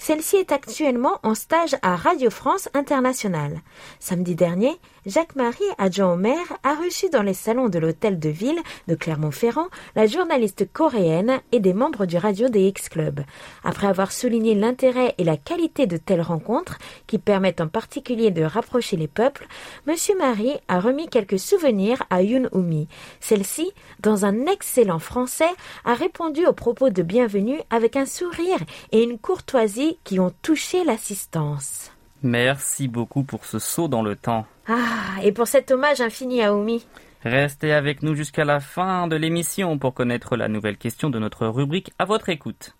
Celle-ci 0.03 0.37
est 0.37 0.51
actuellement 0.51 1.19
en 1.23 1.35
stage 1.35 1.77
à 1.83 1.95
Radio 1.95 2.31
France 2.31 2.71
Internationale. 2.73 3.61
Samedi 3.99 4.35
dernier, 4.35 4.81
Jacques-Marie, 5.07 5.65
adjoint 5.79 6.13
au 6.13 6.17
maire, 6.17 6.59
a 6.63 6.75
reçu 6.75 7.09
dans 7.09 7.23
les 7.23 7.35
salons 7.35 7.71
de 7.71 7.79
l'hôtel 7.79 8.19
de 8.19 8.29
ville 8.29 8.61
de 8.87 8.95
Clermont-Ferrand 8.95 9.69
la 9.97 10.07
journaliste 10.07 10.71
coréenne 10.73 11.41
et 11.53 11.61
des 11.61 11.73
membres 11.73 12.05
du 12.05 12.19
Radio 12.19 12.49
DX 12.49 12.91
Club. 12.91 13.21
Après 13.65 13.87
avoir 13.87 14.13
souligné 14.13 14.55
l'intérêt 14.55 15.15
et 15.17 15.25
la 15.25 15.39
qualité 15.39 15.87
de 15.87 15.97
telles 15.97 16.21
rencontres, 16.21 16.79
qui 17.07 17.19
permettent 17.19 17.63
en 17.63 17.69
particulier 17.69 18.31
de 18.31 18.43
rapprocher 18.43 18.97
les 18.97 19.09
peuples, 19.09 19.47
Monsieur 19.87 20.17
Marie 20.19 20.59
a 20.69 20.81
remis 20.81 21.09
quelques 21.09 21.39
souvenirs 21.39 22.03
à 22.11 22.23
Yoon 22.23 22.49
Umi. 22.55 22.87
Celle-ci, 23.21 23.73
dans 24.01 24.27
un 24.27 24.47
excellent 24.47 24.99
français, 24.99 25.51
a 25.85 25.95
répondu 25.95 26.47
aux 26.47 26.53
propos 26.53 26.91
de 26.91 27.03
bienvenue 27.03 27.61
avec 27.71 27.97
un 27.97 28.07
sourire 28.07 28.59
et 28.93 29.03
une 29.03 29.19
courtoisie 29.19 29.99
qui 30.05 30.21
ont 30.21 30.33
touché 30.43 30.85
l'assistance. 30.85 31.91
Merci 32.23 32.89
beaucoup 32.89 33.23
pour 33.23 33.47
ce 33.47 33.59
saut 33.59 33.89
dans 33.89 34.03
le 34.03 34.17
temps. 34.17 34.47
Ah, 34.69 35.23
et 35.23 35.33
pour 35.33 35.47
cet 35.47 35.71
hommage 35.71 36.01
infini 36.01 36.43
à 36.43 36.55
Oumi. 36.55 36.85
Restez 37.23 37.73
avec 37.73 38.03
nous 38.03 38.15
jusqu'à 38.15 38.45
la 38.45 38.61
fin 38.61 39.07
de 39.07 39.17
l'émission 39.17 39.79
pour 39.79 39.95
connaître 39.95 40.37
la 40.37 40.49
nouvelle 40.49 40.79
question 40.79 41.11
de 41.11 41.19
notre 41.19 41.47
rubrique 41.47 41.93
à 41.99 42.05
votre 42.05 42.29
écoute. 42.31 42.75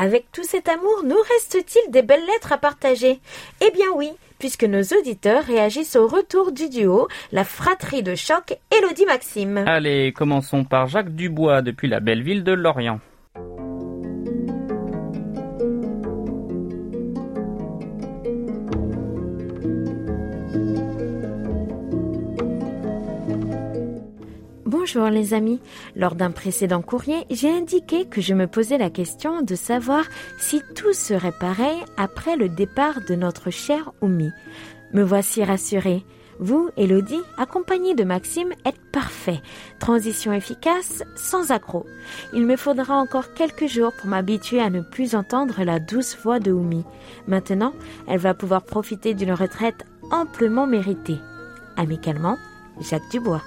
Avec 0.00 0.30
tout 0.30 0.44
cet 0.44 0.68
amour, 0.68 1.02
nous 1.04 1.16
reste-t-il 1.16 1.90
des 1.90 2.02
belles 2.02 2.24
lettres 2.24 2.52
à 2.52 2.56
partager? 2.56 3.18
Eh 3.60 3.72
bien 3.72 3.86
oui, 3.96 4.10
puisque 4.38 4.62
nos 4.62 4.80
auditeurs 4.80 5.42
réagissent 5.42 5.96
au 5.96 6.06
retour 6.06 6.52
du 6.52 6.68
duo, 6.68 7.08
la 7.32 7.42
fratrie 7.42 8.04
de 8.04 8.14
choc 8.14 8.56
Elodie 8.70 9.06
Maxime. 9.06 9.64
Allez, 9.66 10.12
commençons 10.12 10.62
par 10.62 10.86
Jacques 10.86 11.16
Dubois 11.16 11.62
depuis 11.62 11.88
la 11.88 11.98
belle 11.98 12.22
ville 12.22 12.44
de 12.44 12.52
Lorient. 12.52 13.00
Bonjour 24.80 25.08
les 25.10 25.34
amis. 25.34 25.58
Lors 25.96 26.14
d'un 26.14 26.30
précédent 26.30 26.82
courrier, 26.82 27.26
j'ai 27.30 27.50
indiqué 27.50 28.04
que 28.04 28.20
je 28.20 28.32
me 28.32 28.46
posais 28.46 28.78
la 28.78 28.90
question 28.90 29.42
de 29.42 29.56
savoir 29.56 30.04
si 30.38 30.62
tout 30.76 30.92
serait 30.92 31.32
pareil 31.32 31.76
après 31.96 32.36
le 32.36 32.48
départ 32.48 33.00
de 33.08 33.16
notre 33.16 33.50
cher 33.50 33.90
Oumi. 34.02 34.30
Me 34.92 35.02
voici 35.02 35.42
rassurée. 35.42 36.04
Vous, 36.38 36.70
Elodie, 36.76 37.20
accompagnée 37.36 37.96
de 37.96 38.04
Maxime, 38.04 38.52
êtes 38.64 38.80
parfait. 38.92 39.40
Transition 39.80 40.32
efficace, 40.32 41.02
sans 41.16 41.50
accroc. 41.50 41.84
Il 42.32 42.46
me 42.46 42.56
faudra 42.56 42.94
encore 42.94 43.34
quelques 43.34 43.66
jours 43.66 43.92
pour 43.98 44.08
m'habituer 44.08 44.60
à 44.60 44.70
ne 44.70 44.80
plus 44.80 45.16
entendre 45.16 45.64
la 45.64 45.80
douce 45.80 46.16
voix 46.22 46.38
de 46.38 46.52
Oumi. 46.52 46.84
Maintenant, 47.26 47.72
elle 48.06 48.20
va 48.20 48.32
pouvoir 48.32 48.62
profiter 48.62 49.14
d'une 49.14 49.32
retraite 49.32 49.84
amplement 50.12 50.68
méritée. 50.68 51.18
Amicalement, 51.76 52.36
Jacques 52.80 53.10
Dubois. 53.10 53.42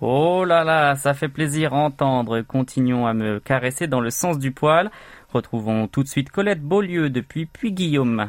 Oh 0.00 0.44
là 0.44 0.62
là, 0.62 0.94
ça 0.94 1.12
fait 1.12 1.28
plaisir 1.28 1.74
à 1.74 1.78
entendre. 1.78 2.40
Continuons 2.42 3.06
à 3.06 3.14
me 3.14 3.40
caresser 3.40 3.88
dans 3.88 4.00
le 4.00 4.10
sens 4.10 4.38
du 4.38 4.52
poil. 4.52 4.90
Retrouvons 5.32 5.88
tout 5.88 6.04
de 6.04 6.08
suite 6.08 6.30
Colette 6.30 6.62
Beaulieu 6.62 7.10
depuis 7.10 7.46
Puy-Guillaume. 7.46 8.28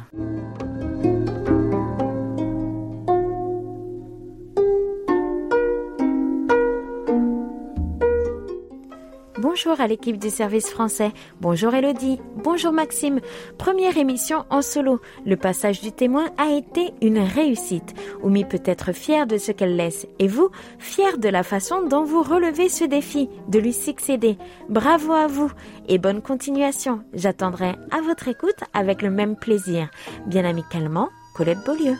Bonjour 9.59 9.81
à 9.81 9.87
l'équipe 9.87 10.17
du 10.17 10.29
service 10.29 10.69
français. 10.69 11.11
Bonjour 11.41 11.73
Elodie. 11.73 12.21
Bonjour 12.37 12.71
Maxime. 12.71 13.19
Première 13.57 13.97
émission 13.97 14.45
en 14.49 14.61
solo. 14.61 15.01
Le 15.25 15.35
passage 15.35 15.81
du 15.81 15.91
témoin 15.91 16.27
a 16.37 16.51
été 16.51 16.93
une 17.01 17.19
réussite. 17.19 17.93
Oumi 18.23 18.45
peut 18.45 18.63
être 18.63 18.93
fière 18.93 19.27
de 19.27 19.37
ce 19.37 19.51
qu'elle 19.51 19.75
laisse. 19.75 20.07
Et 20.17 20.29
vous, 20.29 20.49
fier 20.77 21.17
de 21.17 21.27
la 21.27 21.43
façon 21.43 21.85
dont 21.85 22.05
vous 22.05 22.23
relevez 22.23 22.69
ce 22.69 22.85
défi, 22.85 23.27
de 23.49 23.59
lui 23.59 23.73
succéder. 23.73 24.37
Bravo 24.69 25.11
à 25.11 25.27
vous 25.27 25.51
et 25.89 25.97
bonne 25.97 26.21
continuation. 26.21 27.01
J'attendrai 27.13 27.75
à 27.91 27.99
votre 27.99 28.29
écoute 28.29 28.63
avec 28.73 29.01
le 29.01 29.09
même 29.09 29.35
plaisir. 29.35 29.89
Bien 30.25 30.45
amicalement, 30.45 31.09
Colette 31.35 31.65
Beaulieu. 31.65 31.97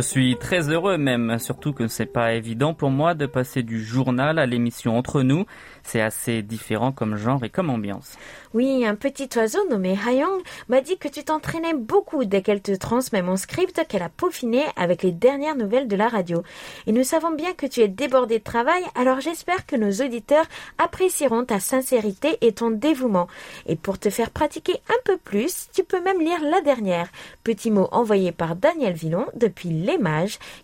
Je 0.00 0.06
suis 0.06 0.38
très 0.38 0.70
heureux 0.70 0.96
même, 0.96 1.38
surtout 1.38 1.74
que 1.74 1.86
c'est 1.86 2.06
pas 2.06 2.32
évident 2.32 2.72
pour 2.72 2.88
moi 2.88 3.12
de 3.12 3.26
passer 3.26 3.62
du 3.62 3.84
journal 3.84 4.38
à 4.38 4.46
l'émission 4.46 4.96
Entre 4.96 5.20
nous. 5.20 5.44
C'est 5.82 6.00
assez 6.00 6.40
différent 6.40 6.90
comme 6.90 7.16
genre 7.16 7.44
et 7.44 7.50
comme 7.50 7.68
ambiance. 7.68 8.16
Oui, 8.54 8.86
un 8.86 8.94
petit 8.94 9.28
oiseau 9.36 9.58
nommé 9.68 9.98
Hayong 10.06 10.40
m'a 10.68 10.80
dit 10.80 10.96
que 10.96 11.08
tu 11.08 11.22
t'entraînais 11.22 11.74
beaucoup 11.74 12.24
dès 12.24 12.40
qu'elle 12.40 12.62
te 12.62 12.74
transmet 12.74 13.20
mon 13.20 13.36
script 13.36 13.86
qu'elle 13.88 14.02
a 14.02 14.08
peaufiné 14.08 14.62
avec 14.74 15.02
les 15.02 15.12
dernières 15.12 15.54
nouvelles 15.54 15.86
de 15.86 15.96
la 15.96 16.08
radio. 16.08 16.42
Et 16.86 16.92
nous 16.92 17.04
savons 17.04 17.32
bien 17.32 17.52
que 17.52 17.66
tu 17.66 17.80
es 17.80 17.88
débordé 17.88 18.38
de 18.38 18.44
travail, 18.44 18.82
alors 18.94 19.20
j'espère 19.20 19.66
que 19.66 19.76
nos 19.76 20.04
auditeurs 20.04 20.46
apprécieront 20.78 21.44
ta 21.44 21.60
sincérité 21.60 22.38
et 22.40 22.52
ton 22.52 22.70
dévouement. 22.70 23.28
Et 23.66 23.76
pour 23.76 23.98
te 23.98 24.08
faire 24.08 24.30
pratiquer 24.30 24.80
un 24.88 25.00
peu 25.04 25.18
plus, 25.18 25.68
tu 25.74 25.84
peux 25.84 26.02
même 26.02 26.20
lire 26.20 26.42
la 26.42 26.62
dernière, 26.62 27.08
petit 27.44 27.70
mot 27.70 27.88
envoyé 27.92 28.32
par 28.32 28.56
Daniel 28.56 28.94
Villon 28.94 29.26
depuis 29.34 29.68
Les 29.90 29.98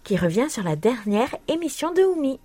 qui 0.04 0.16
revient 0.16 0.48
sur 0.48 0.62
la 0.62 0.76
dernière 0.76 1.34
émission 1.48 1.92
de 1.92 2.04
Oumi. 2.04 2.38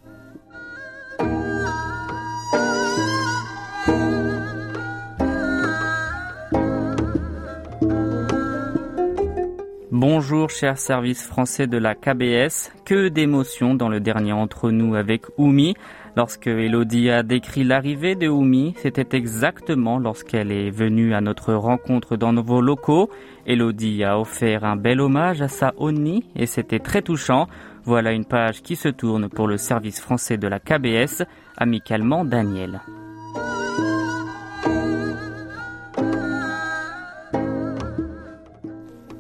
Bonjour 10.22 10.52
cher 10.52 10.78
service 10.78 11.26
français 11.26 11.66
de 11.66 11.80
la 11.80 11.96
KBS, 11.96 12.72
que 12.86 13.08
d'émotions 13.08 13.74
dans 13.74 13.90
le 13.90 14.00
dernier 14.00 14.34
entre 14.34 14.70
nous 14.70 14.94
avec 14.94 15.26
Oumi. 15.40 15.74
Lorsque 16.16 16.46
Elodie 16.46 17.10
a 17.10 17.24
décrit 17.24 17.64
l'arrivée 17.64 18.14
de 18.14 18.28
Oumi, 18.28 18.76
c'était 18.78 19.18
exactement 19.18 19.98
lorsqu'elle 19.98 20.52
est 20.52 20.70
venue 20.70 21.16
à 21.16 21.22
notre 21.22 21.56
rencontre 21.56 22.18
dans 22.18 22.34
nos 22.34 22.62
locaux. 22.62 23.10
Elodie 23.48 24.04
a 24.04 24.20
offert 24.20 24.64
un 24.64 24.76
bel 24.76 25.02
hommage 25.02 25.42
à 25.42 25.48
sa 25.48 25.74
Oni 25.78 26.24
et 26.36 26.46
c'était 26.46 26.78
très 26.78 27.02
touchant. 27.02 27.48
Voilà 27.84 28.12
une 28.12 28.26
page 28.26 28.62
qui 28.62 28.76
se 28.76 28.90
tourne 28.90 29.28
pour 29.28 29.48
le 29.48 29.58
service 29.58 30.00
français 30.00 30.38
de 30.38 30.48
la 30.48 30.60
KBS, 30.60 31.24
amicalement 31.58 32.26
Daniel. 32.26 32.80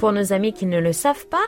Pour 0.01 0.13
nos 0.13 0.33
amis 0.33 0.51
qui 0.51 0.65
ne 0.65 0.79
le 0.79 0.93
savent 0.93 1.27
pas, 1.27 1.45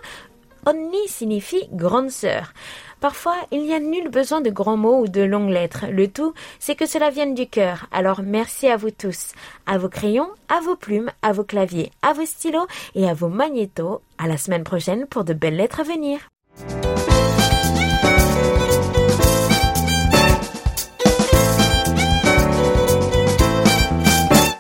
Onni 0.68 1.08
signifie 1.08 1.68
grande 1.72 2.12
sœur. 2.12 2.54
Parfois, 3.00 3.36
il 3.50 3.64
n'y 3.64 3.74
a 3.74 3.80
nul 3.80 4.10
besoin 4.10 4.42
de 4.42 4.52
grands 4.52 4.78
mots 4.78 5.00
ou 5.00 5.08
de 5.08 5.24
longues 5.24 5.50
lettres. 5.50 5.88
Le 5.90 6.08
tout, 6.08 6.36
c'est 6.60 6.76
que 6.76 6.86
cela 6.86 7.10
vienne 7.10 7.34
du 7.34 7.48
cœur. 7.48 7.88
Alors 7.92 8.22
merci 8.22 8.68
à 8.68 8.78
vous 8.78 8.92
tous. 8.92 9.32
À 9.66 9.80
vos 9.80 9.90
crayons, 9.90 10.30
à 10.50 10.60
vos 10.60 10.76
plumes, 10.76 11.10
à 11.24 11.34
vos 11.34 11.44
claviers, 11.44 11.92
à 12.04 12.14
vos 12.14 12.28
stylos 12.28 12.68
et 12.94 13.10
à 13.10 13.16
vos 13.16 13.28
magnétos. 13.28 14.04
À 14.20 14.28
la 14.28 14.38
semaine 14.38 14.64
prochaine 14.64 15.08
pour 15.08 15.24
de 15.24 15.34
belles 15.34 15.56
lettres 15.56 15.80
à 15.80 15.84
venir. 15.84 16.20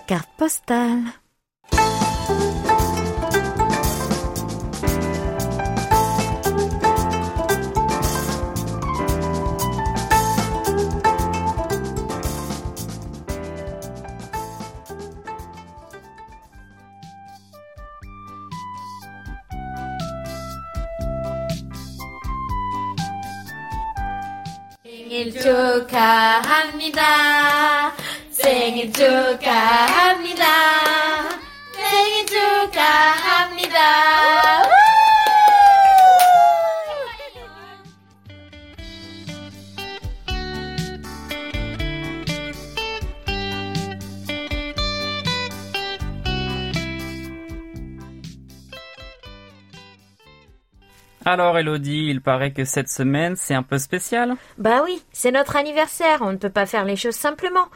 Carte 0.08 0.30
postale. 0.36 1.23
생일 25.14 25.32
축하합니다. 25.40 27.04
생일 28.32 28.92
축하합니다. 28.92 30.23
Alors 51.26 51.58
Elodie, 51.58 52.08
il 52.10 52.22
paraît 52.22 52.52
que 52.52 52.66
cette 52.66 52.90
semaine 52.90 53.36
c'est 53.38 53.54
un 53.54 53.64
peu 53.64 53.78
spécial. 53.78 54.36
Bah 54.58 54.82
oui, 54.84 55.02
c'est 55.14 55.32
notre 55.32 55.56
anniversaire, 55.56 56.20
on 56.22 56.34
ne 56.34 56.38
peut 56.38 56.50
pas 56.50 56.66
faire 56.66 56.84
les 56.84 56.98
choses 56.98 57.16
simplement. 57.16 57.68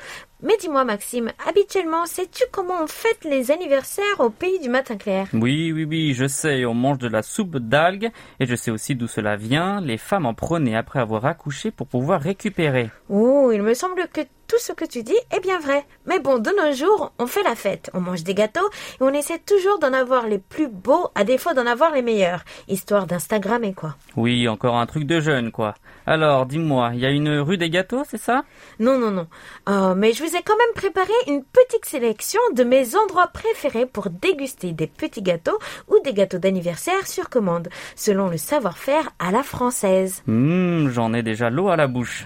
Mais 0.44 0.56
dis-moi 0.60 0.84
Maxime, 0.84 1.32
habituellement, 1.48 2.06
sais-tu 2.06 2.44
comment 2.52 2.84
on 2.84 2.88
fête 2.88 3.24
les 3.24 3.50
anniversaires 3.50 4.20
au 4.20 4.30
pays 4.30 4.60
du 4.60 4.70
matin 4.70 4.98
clair? 4.98 5.28
Oui, 5.34 5.72
oui, 5.72 5.86
oui, 5.86 6.14
je 6.14 6.28
sais, 6.28 6.66
on 6.66 6.74
mange 6.74 7.00
de 7.00 7.08
la 7.08 7.24
soupe 7.24 7.58
d'algues 7.58 8.12
et 8.40 8.46
je 8.46 8.56
sais 8.56 8.70
aussi 8.70 8.96
d'où 8.96 9.08
cela 9.08 9.36
vient. 9.36 9.82
Les 9.82 9.98
femmes 9.98 10.26
en 10.26 10.34
prenaient 10.34 10.76
après 10.76 11.00
avoir 11.00 11.26
accouché 11.26 11.72
pour 11.72 11.88
pouvoir 11.88 12.22
récupérer. 12.22 12.92
Oh, 13.10 13.52
il 13.52 13.64
me 13.64 13.74
semble 13.74 14.08
que 14.14 14.22
tout 14.48 14.58
ce 14.60 14.74
que 14.74 14.86
tu 14.86 15.04
dis 15.04 15.18
est 15.32 15.40
bien 15.40 15.60
vrai. 15.60 15.86
Mais 16.06 16.20
bon, 16.20 16.38
de 16.40 16.50
nos 16.50 16.74
jours, 16.74 17.12
on 17.20 17.28
fait 17.28 17.44
la 17.44 17.56
fête, 17.56 17.90
on 17.94 18.02
mange 18.02 18.24
des 18.24 18.34
gâteaux 18.34 18.70
et 19.00 19.04
on 19.04 19.14
essaie 19.14 19.40
toujours 19.40 19.80
d'en 19.80 19.94
avoir 19.94 20.28
les 20.28 20.40
plus 20.40 20.68
beaux 20.68 21.10
à 21.16 21.24
défaut 21.24 21.54
d'en 21.54 21.66
avoir 21.66 21.92
les 21.92 22.02
meilleurs, 22.02 22.44
histoire 22.68 23.08
d'Instagrammer 23.08 23.74
quoi. 23.74 23.96
Oui, 24.16 24.48
encore 24.48 24.78
un 24.78 24.86
truc 24.86 25.04
de 25.06 25.20
jeune 25.20 25.52
quoi. 25.52 25.76
Alors, 26.06 26.46
dis-moi, 26.46 26.92
il 26.94 27.00
y 27.00 27.06
a 27.06 27.12
une 27.12 27.40
rue 27.40 27.58
des 27.58 27.70
gâteaux, 27.70 28.04
c'est 28.10 28.22
ça? 28.22 28.44
Non, 28.80 28.98
non, 28.98 29.12
non. 29.12 29.28
Oh, 29.70 29.94
mais 29.96 30.14
je 30.14 30.24
vous 30.24 30.36
ai 30.36 30.42
quand 30.42 30.56
même 30.58 30.74
préparé 30.74 31.12
une 31.28 31.44
petite 31.44 31.86
sélection 31.86 32.40
de 32.54 32.64
mes 32.64 32.96
endroits 32.96 33.28
préférés 33.28 33.86
pour 33.86 34.10
déguster 34.10 34.72
des 34.72 34.88
petits 34.88 35.22
gâteaux 35.22 35.60
ou 35.90 36.00
des 36.06 36.14
gâteaux 36.14 36.38
d'anniversaire 36.38 37.08
sur 37.08 37.30
commande, 37.30 37.68
selon 37.96 38.30
le 38.30 38.38
savoir-faire 38.38 39.10
à 39.20 39.32
la 39.32 39.44
française. 39.44 40.24
Hum, 40.30 40.90
j'en 40.90 41.14
ai 41.14 41.24
déjà 41.24 41.50
l'eau 41.50 41.68
à 41.68 41.76
la 41.76 41.88
bouche. 41.88 42.26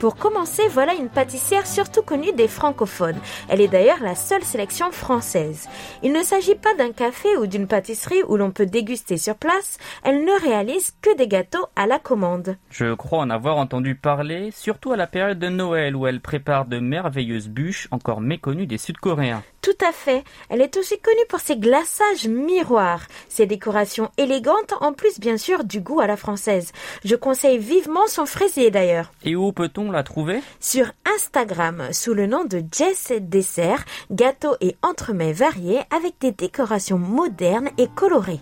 Pour 0.00 0.16
commencer, 0.16 0.62
voilà 0.70 0.94
une 0.94 1.10
pâtissière 1.10 1.66
surtout 1.66 2.00
connue 2.00 2.32
des 2.32 2.48
francophones. 2.48 3.20
Elle 3.50 3.60
est 3.60 3.68
d'ailleurs 3.68 4.02
la 4.02 4.14
seule 4.14 4.42
sélection 4.42 4.90
française. 4.92 5.68
Il 6.02 6.14
ne 6.14 6.22
s'agit 6.22 6.54
pas 6.54 6.74
d'un 6.74 6.90
café 6.90 7.36
ou 7.36 7.46
d'une 7.46 7.66
pâtisserie 7.66 8.22
où 8.26 8.38
l'on 8.38 8.50
peut 8.50 8.64
déguster 8.64 9.18
sur 9.18 9.34
place, 9.34 9.76
elle 10.02 10.24
ne 10.24 10.42
réalise 10.42 10.94
que 11.02 11.14
des 11.18 11.28
gâteaux 11.28 11.66
à 11.76 11.86
la 11.86 11.98
commande. 11.98 12.56
Je 12.70 12.94
crois 12.94 13.18
en 13.18 13.28
avoir 13.28 13.58
entendu 13.58 13.94
parler, 13.94 14.50
surtout 14.52 14.92
à 14.92 14.96
la 14.96 15.06
période 15.06 15.38
de 15.38 15.50
Noël 15.50 15.94
où 15.94 16.06
elle 16.06 16.22
prépare 16.22 16.64
de 16.64 16.78
merveilleuses 16.78 17.50
bûches 17.50 17.86
encore 17.90 18.22
méconnues 18.22 18.66
des 18.66 18.78
Sud-Coréens. 18.78 19.42
Tout 19.62 19.76
à 19.86 19.92
fait. 19.92 20.24
Elle 20.48 20.62
est 20.62 20.76
aussi 20.78 20.98
connue 20.98 21.26
pour 21.28 21.40
ses 21.40 21.56
glaçages 21.56 22.26
miroirs, 22.26 23.02
ses 23.28 23.44
décorations 23.44 24.10
élégantes, 24.16 24.72
en 24.80 24.94
plus 24.94 25.20
bien 25.20 25.36
sûr 25.36 25.64
du 25.64 25.80
goût 25.80 26.00
à 26.00 26.06
la 26.06 26.16
française. 26.16 26.72
Je 27.04 27.14
conseille 27.14 27.58
vivement 27.58 28.06
son 28.06 28.24
fraisier 28.24 28.70
d'ailleurs. 28.70 29.12
Et 29.22 29.36
où 29.36 29.52
peut-on 29.52 29.90
la 29.90 30.02
trouver? 30.02 30.40
Sur 30.60 30.86
Instagram, 31.14 31.92
sous 31.92 32.14
le 32.14 32.26
nom 32.26 32.44
de 32.44 32.62
Jess 32.72 33.12
Dessert, 33.20 33.84
gâteaux 34.10 34.56
et 34.62 34.76
entremets 34.82 35.34
variés 35.34 35.80
avec 35.94 36.14
des 36.20 36.32
décorations 36.32 36.98
modernes 36.98 37.68
et 37.76 37.88
colorées. 37.88 38.40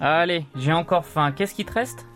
Allez, 0.00 0.44
j'ai 0.56 0.72
encore 0.72 1.04
faim. 1.04 1.32
Qu'est-ce 1.32 1.54
qui 1.54 1.64
te 1.64 1.72
reste? 1.72 2.06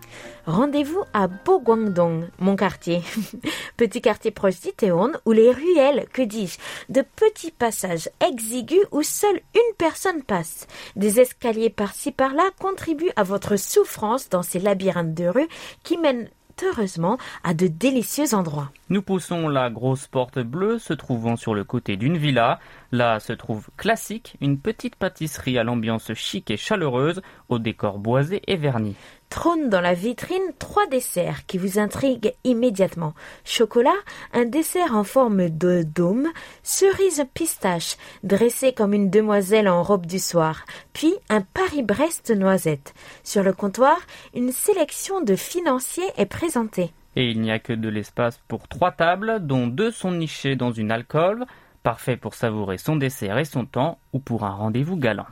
Rendez-vous 0.46 1.02
à 1.12 1.28
Boguangdong, 1.28 2.28
mon 2.38 2.56
quartier. 2.56 3.02
Petit 3.76 4.00
quartier 4.00 4.30
proche 4.30 4.60
d'Itaewon 4.60 5.12
où 5.26 5.32
les 5.32 5.50
ruelles, 5.50 6.06
que 6.12 6.22
dis-je, 6.22 6.58
de 6.92 7.02
petits 7.02 7.50
passages 7.50 8.08
exigus 8.26 8.86
où 8.92 9.02
seule 9.02 9.40
une 9.54 9.74
personne 9.76 10.22
passe. 10.22 10.66
Des 10.96 11.20
escaliers 11.20 11.70
par-ci 11.70 12.12
par-là 12.12 12.44
contribuent 12.58 13.12
à 13.16 13.22
votre 13.22 13.56
souffrance 13.56 14.28
dans 14.28 14.42
ces 14.42 14.58
labyrinthes 14.58 15.14
de 15.14 15.26
rues 15.26 15.48
qui 15.82 15.98
mènent 15.98 16.28
heureusement 16.62 17.18
à 17.44 17.54
de 17.54 17.66
délicieux 17.66 18.34
endroits. 18.34 18.70
Nous 18.88 19.02
poussons 19.02 19.48
la 19.48 19.70
grosse 19.70 20.06
porte 20.06 20.38
bleue 20.38 20.78
se 20.78 20.92
trouvant 20.92 21.36
sur 21.36 21.54
le 21.54 21.64
côté 21.64 21.96
d'une 21.96 22.16
villa. 22.16 22.58
Là 22.92 23.20
se 23.20 23.32
trouve 23.32 23.68
Classique, 23.76 24.36
une 24.40 24.58
petite 24.58 24.96
pâtisserie 24.96 25.58
à 25.58 25.64
l'ambiance 25.64 26.12
chic 26.14 26.50
et 26.50 26.56
chaleureuse, 26.56 27.20
au 27.48 27.58
décor 27.58 27.98
boisé 27.98 28.42
et 28.46 28.56
verni. 28.56 28.96
Trône 29.28 29.68
dans 29.68 29.80
la 29.80 29.94
vitrine 29.94 30.52
trois 30.58 30.86
desserts 30.86 31.44
qui 31.46 31.58
vous 31.58 31.78
intriguent 31.78 32.32
immédiatement. 32.44 33.14
Chocolat, 33.44 33.96
un 34.32 34.44
dessert 34.44 34.94
en 34.94 35.04
forme 35.04 35.50
de 35.50 35.82
dôme, 35.82 36.28
cerise 36.62 37.24
pistache, 37.34 37.96
dressé 38.22 38.72
comme 38.72 38.94
une 38.94 39.10
demoiselle 39.10 39.68
en 39.68 39.82
robe 39.82 40.06
du 40.06 40.18
soir, 40.18 40.64
puis 40.92 41.14
un 41.28 41.42
Paris-Brest 41.42 42.30
noisette. 42.30 42.94
Sur 43.22 43.42
le 43.42 43.52
comptoir, 43.52 43.98
une 44.34 44.52
sélection 44.52 45.20
de 45.20 45.36
financiers 45.36 46.10
est 46.16 46.26
présentée. 46.26 46.92
Et 47.16 47.30
il 47.30 47.40
n'y 47.40 47.50
a 47.50 47.58
que 47.58 47.72
de 47.72 47.88
l'espace 47.88 48.40
pour 48.48 48.68
trois 48.68 48.92
tables, 48.92 49.40
dont 49.40 49.66
deux 49.66 49.90
sont 49.90 50.12
nichées 50.12 50.56
dans 50.56 50.72
une 50.72 50.90
alcôve, 50.90 51.44
parfait 51.82 52.16
pour 52.16 52.34
savourer 52.34 52.78
son 52.78 52.96
dessert 52.96 53.38
et 53.38 53.44
son 53.44 53.66
temps, 53.66 53.98
ou 54.12 54.20
pour 54.20 54.44
un 54.44 54.50
rendez-vous 54.50 54.96
galant. 54.96 55.26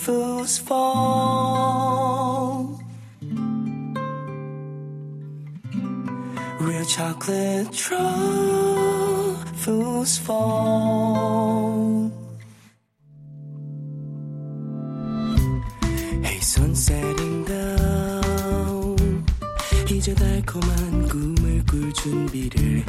truffles 0.04 0.58
fall, 0.58 2.80
real 6.60 6.84
chocolate 6.84 7.72
truffles 7.72 8.58
fall. 10.18 12.10
Hey, 16.22 16.38
sun 16.40 16.74
setting 16.74 17.44
down. 17.44 19.24
이제 19.90 20.14
달콤한 20.14 21.08
꿈을 21.08 21.64
꿀 21.66 21.92
준비를 21.92 22.78
해. 22.78 22.84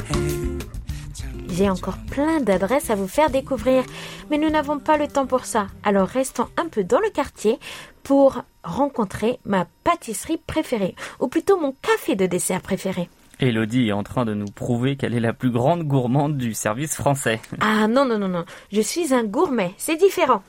J'ai 1.55 1.69
encore 1.69 1.97
plein 2.09 2.41
d'adresses 2.41 2.89
à 2.89 2.95
vous 2.95 3.07
faire 3.07 3.29
découvrir, 3.29 3.83
mais 4.31 4.39
nous 4.39 4.49
n'avons 4.49 4.79
pas 4.79 4.97
le 4.97 5.07
temps 5.07 5.27
pour 5.27 5.45
ça. 5.45 5.67
Alors 5.83 6.07
restons 6.07 6.47
un 6.57 6.67
peu 6.67 6.83
dans 6.83 6.99
le 6.99 7.11
quartier 7.11 7.59
pour 8.01 8.41
rencontrer 8.63 9.39
ma 9.45 9.67
pâtisserie 9.83 10.41
préférée, 10.47 10.95
ou 11.19 11.27
plutôt 11.27 11.59
mon 11.59 11.75
café 11.79 12.15
de 12.15 12.25
dessert 12.25 12.61
préféré. 12.61 13.07
Elodie 13.39 13.89
est 13.89 13.93
en 13.93 14.01
train 14.01 14.25
de 14.25 14.33
nous 14.33 14.47
prouver 14.47 14.95
qu'elle 14.95 15.13
est 15.13 15.19
la 15.19 15.33
plus 15.33 15.51
grande 15.51 15.83
gourmande 15.83 16.37
du 16.37 16.55
service 16.55 16.95
français. 16.95 17.39
Ah 17.61 17.87
non, 17.87 18.05
non, 18.05 18.17
non, 18.17 18.29
non, 18.29 18.45
je 18.71 18.81
suis 18.81 19.13
un 19.13 19.23
gourmet, 19.23 19.75
c'est 19.77 19.97
différent. 19.97 20.41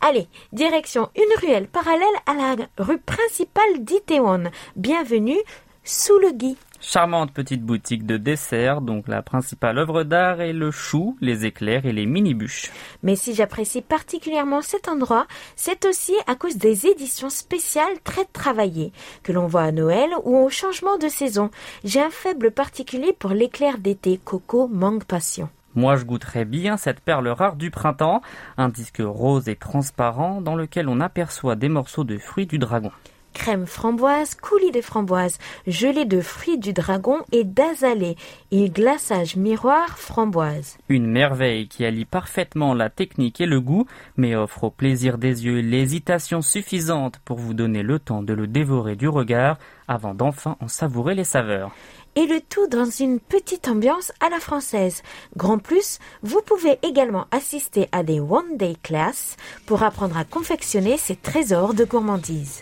Allez, 0.00 0.28
direction 0.52 1.10
une 1.16 1.44
ruelle 1.44 1.66
parallèle 1.66 2.06
à 2.26 2.34
la 2.34 2.66
rue 2.78 2.98
principale 2.98 3.80
d'Itaewon. 3.80 4.44
Bienvenue 4.76 5.38
sous 5.82 6.18
le 6.18 6.30
gui. 6.30 6.56
Charmante 6.84 7.32
petite 7.32 7.62
boutique 7.62 8.04
de 8.06 8.16
dessert, 8.16 8.80
donc 8.80 9.06
la 9.06 9.22
principale 9.22 9.78
œuvre 9.78 10.02
d'art 10.02 10.40
est 10.40 10.52
le 10.52 10.72
chou, 10.72 11.16
les 11.20 11.46
éclairs 11.46 11.86
et 11.86 11.92
les 11.92 12.06
mini-bûches. 12.06 12.72
Mais 13.04 13.14
si 13.14 13.34
j'apprécie 13.34 13.82
particulièrement 13.82 14.62
cet 14.62 14.88
endroit, 14.88 15.28
c'est 15.54 15.86
aussi 15.86 16.12
à 16.26 16.34
cause 16.34 16.56
des 16.56 16.88
éditions 16.88 17.30
spéciales 17.30 18.00
très 18.02 18.24
travaillées, 18.24 18.92
que 19.22 19.30
l'on 19.30 19.46
voit 19.46 19.62
à 19.62 19.70
Noël 19.70 20.10
ou 20.24 20.36
au 20.36 20.48
changement 20.48 20.98
de 20.98 21.06
saison. 21.06 21.52
J'ai 21.84 22.02
un 22.02 22.10
faible 22.10 22.50
particulier 22.50 23.14
pour 23.16 23.30
l'éclair 23.30 23.78
d'été 23.78 24.18
Coco 24.22 24.66
Mangue 24.66 25.04
Passion. 25.04 25.48
Moi, 25.76 25.94
je 25.94 26.04
goûterais 26.04 26.44
bien 26.44 26.76
cette 26.76 27.00
perle 27.00 27.28
rare 27.28 27.54
du 27.54 27.70
printemps, 27.70 28.22
un 28.58 28.68
disque 28.68 29.02
rose 29.02 29.48
et 29.48 29.56
transparent 29.56 30.40
dans 30.40 30.56
lequel 30.56 30.88
on 30.88 31.00
aperçoit 31.00 31.54
des 31.54 31.68
morceaux 31.68 32.04
de 32.04 32.18
fruits 32.18 32.46
du 32.46 32.58
dragon. 32.58 32.90
Crème 33.32 33.66
framboise, 33.66 34.34
coulis 34.34 34.70
de 34.70 34.80
framboise, 34.80 35.38
gelée 35.66 36.04
de 36.04 36.20
fruits 36.20 36.58
du 36.58 36.72
dragon 36.72 37.18
et 37.32 37.44
d'azalée 37.44 38.16
et 38.50 38.68
glaçage 38.68 39.36
miroir 39.36 39.98
framboise. 39.98 40.76
Une 40.88 41.06
merveille 41.06 41.68
qui 41.68 41.84
allie 41.84 42.04
parfaitement 42.04 42.74
la 42.74 42.90
technique 42.90 43.40
et 43.40 43.46
le 43.46 43.60
goût, 43.60 43.86
mais 44.16 44.36
offre 44.36 44.64
au 44.64 44.70
plaisir 44.70 45.18
des 45.18 45.44
yeux 45.44 45.60
l'hésitation 45.60 46.42
suffisante 46.42 47.18
pour 47.24 47.38
vous 47.38 47.54
donner 47.54 47.82
le 47.82 47.98
temps 47.98 48.22
de 48.22 48.32
le 48.32 48.46
dévorer 48.46 48.96
du 48.96 49.08
regard 49.08 49.58
avant 49.88 50.14
d'enfin 50.14 50.56
en 50.60 50.68
savourer 50.68 51.14
les 51.14 51.24
saveurs. 51.24 51.72
Et 52.14 52.26
le 52.26 52.40
tout 52.40 52.66
dans 52.68 52.84
une 52.84 53.20
petite 53.20 53.68
ambiance 53.68 54.12
à 54.20 54.28
la 54.28 54.38
française. 54.38 55.02
Grand 55.36 55.58
plus, 55.58 55.98
vous 56.22 56.42
pouvez 56.42 56.78
également 56.82 57.26
assister 57.30 57.88
à 57.90 58.02
des 58.02 58.20
One 58.20 58.58
Day 58.58 58.76
Class 58.82 59.36
pour 59.66 59.82
apprendre 59.82 60.18
à 60.18 60.24
confectionner 60.24 60.98
ces 60.98 61.16
trésors 61.16 61.72
de 61.72 61.84
gourmandise. 61.84 62.60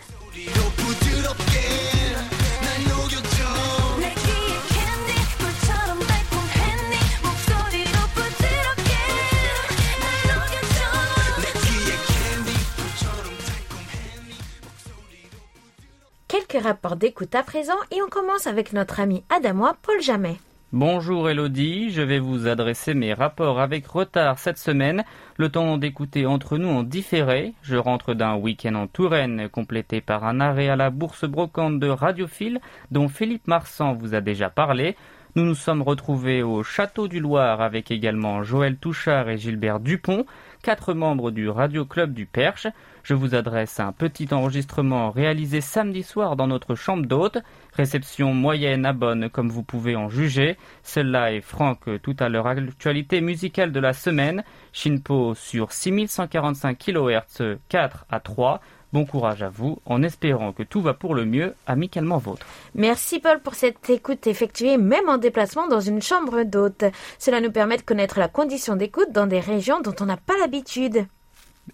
Quelques 16.27 16.63
rapports 16.63 16.95
d'écoute 16.95 17.35
à 17.35 17.43
présent 17.43 17.73
et 17.91 18.01
on 18.01 18.07
commence 18.07 18.47
avec 18.47 18.71
notre 18.71 19.01
ami 19.01 19.25
adamois 19.29 19.75
Paul 19.81 20.01
Jamet. 20.01 20.37
Bonjour 20.73 21.29
Elodie, 21.29 21.91
je 21.91 22.01
vais 22.01 22.19
vous 22.19 22.47
adresser 22.47 22.93
mes 22.93 23.13
rapports 23.13 23.59
avec 23.59 23.85
retard 23.85 24.39
cette 24.39 24.57
semaine 24.57 25.03
le 25.41 25.49
temps 25.49 25.79
d'écouter 25.79 26.27
entre 26.27 26.59
nous 26.59 26.69
en 26.69 26.83
différé. 26.83 27.55
Je 27.63 27.75
rentre 27.75 28.13
d'un 28.13 28.35
week-end 28.35 28.75
en 28.75 28.85
Touraine, 28.85 29.49
complété 29.49 29.99
par 29.99 30.23
un 30.23 30.39
arrêt 30.39 30.69
à 30.69 30.75
la 30.75 30.91
bourse 30.91 31.25
brocante 31.25 31.79
de 31.79 31.87
Radiophile, 31.87 32.61
dont 32.91 33.07
Philippe 33.09 33.47
Marsan 33.47 33.93
vous 33.93 34.13
a 34.13 34.21
déjà 34.21 34.51
parlé. 34.51 34.95
Nous 35.35 35.43
nous 35.43 35.55
sommes 35.55 35.81
retrouvés 35.81 36.43
au 36.43 36.61
Château 36.61 37.07
du 37.07 37.19
Loir 37.19 37.59
avec 37.59 37.89
également 37.89 38.43
Joël 38.43 38.77
Touchard 38.77 39.29
et 39.29 39.39
Gilbert 39.39 39.79
Dupont, 39.79 40.27
quatre 40.61 40.93
membres 40.93 41.31
du 41.31 41.49
Radio 41.49 41.85
Club 41.85 42.13
du 42.13 42.27
Perche. 42.27 42.67
Je 43.03 43.13
vous 43.13 43.35
adresse 43.35 43.79
un 43.79 43.91
petit 43.91 44.27
enregistrement 44.31 45.11
réalisé 45.11 45.61
samedi 45.61 46.03
soir 46.03 46.35
dans 46.35 46.47
notre 46.47 46.75
chambre 46.75 47.05
d'hôte. 47.05 47.39
Réception 47.73 48.33
moyenne 48.33 48.85
à 48.85 48.93
bonne 48.93 49.29
comme 49.29 49.49
vous 49.49 49.63
pouvez 49.63 49.95
en 49.95 50.09
juger. 50.09 50.57
Celle-là 50.83 51.33
est 51.33 51.41
Franck 51.41 51.89
tout 52.03 52.15
à 52.19 52.29
l'heure 52.29 52.47
actualité 52.47 53.21
musicale 53.21 53.71
de 53.71 53.79
la 53.79 53.93
semaine. 53.93 54.43
Shinpo 54.73 55.33
sur 55.35 55.71
6145 55.71 56.77
kHz 56.77 57.57
4 57.69 58.05
à 58.09 58.19
3. 58.19 58.61
Bon 58.93 59.05
courage 59.05 59.41
à 59.41 59.47
vous, 59.47 59.79
en 59.85 60.03
espérant 60.03 60.51
que 60.51 60.63
tout 60.63 60.81
va 60.81 60.93
pour 60.93 61.15
le 61.15 61.23
mieux, 61.23 61.55
amicalement 61.65 62.17
vôtre. 62.17 62.45
Merci 62.75 63.19
Paul 63.19 63.39
pour 63.39 63.55
cette 63.55 63.89
écoute 63.89 64.27
effectuée 64.27 64.77
même 64.77 65.07
en 65.07 65.17
déplacement 65.17 65.67
dans 65.67 65.79
une 65.79 66.01
chambre 66.01 66.43
d'hôte. 66.43 66.83
Cela 67.17 67.39
nous 67.39 67.51
permet 67.51 67.77
de 67.77 67.83
connaître 67.83 68.19
la 68.19 68.27
condition 68.27 68.75
d'écoute 68.75 69.13
dans 69.13 69.27
des 69.27 69.39
régions 69.39 69.79
dont 69.79 69.95
on 70.01 70.05
n'a 70.05 70.17
pas 70.17 70.37
l'habitude. 70.41 71.05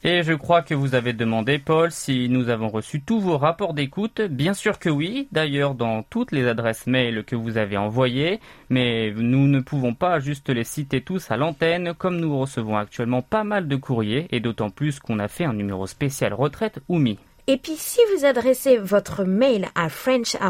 Et 0.04 0.24
je 0.24 0.34
crois 0.34 0.62
que 0.62 0.74
vous 0.74 0.96
avez 0.96 1.14
demandé, 1.14 1.58
Paul, 1.60 1.92
si 1.92 2.30
nous 2.30 2.50
avons 2.50 2.70
reçu 2.70 3.02
tous 3.02 3.20
vos 3.20 3.38
rapports 3.38 3.74
d'écoute. 3.74 4.22
Bien 4.22 4.54
sûr 4.54 4.80
que 4.80 4.90
oui, 4.90 5.28
d'ailleurs 5.32 5.76
dans 5.76 6.04
toutes 6.04 6.32
les 6.32 6.48
adresses 6.48 6.88
mail 6.88 7.24
que 7.26 7.36
vous 7.36 7.58
avez 7.58 7.78
envoyées, 7.78 8.40
mais 8.70 9.12
nous 9.16 9.48
ne 9.48 9.60
pouvons 9.60 9.94
pas 9.94 10.20
juste 10.20 10.50
les 10.50 10.64
citer 10.64 11.02
tous 11.02 11.32
à 11.32 11.38
l'antenne, 11.38 11.94
comme 11.98 12.18
nous 12.18 12.40
recevons 12.40 12.78
actuellement 12.78 13.22
pas 13.22 13.44
mal 13.44 13.68
de 13.68 13.76
courriers, 13.76 14.28
et 14.32 14.40
d'autant 14.40 14.70
plus 14.70 15.00
qu'on 15.00 15.20
a 15.20 15.28
fait 15.28 15.46
un 15.46 15.54
numéro 15.54 15.88
spécial 15.88 16.34
retraite 16.34 16.80
OUMI. 16.88 17.20
Et 17.50 17.56
puis 17.56 17.78
si 17.78 18.02
vous 18.14 18.26
adressez 18.26 18.78
votre 18.78 19.24
mail 19.24 19.70
à 19.74 19.88
french.kbs.co.kr, 19.88 20.44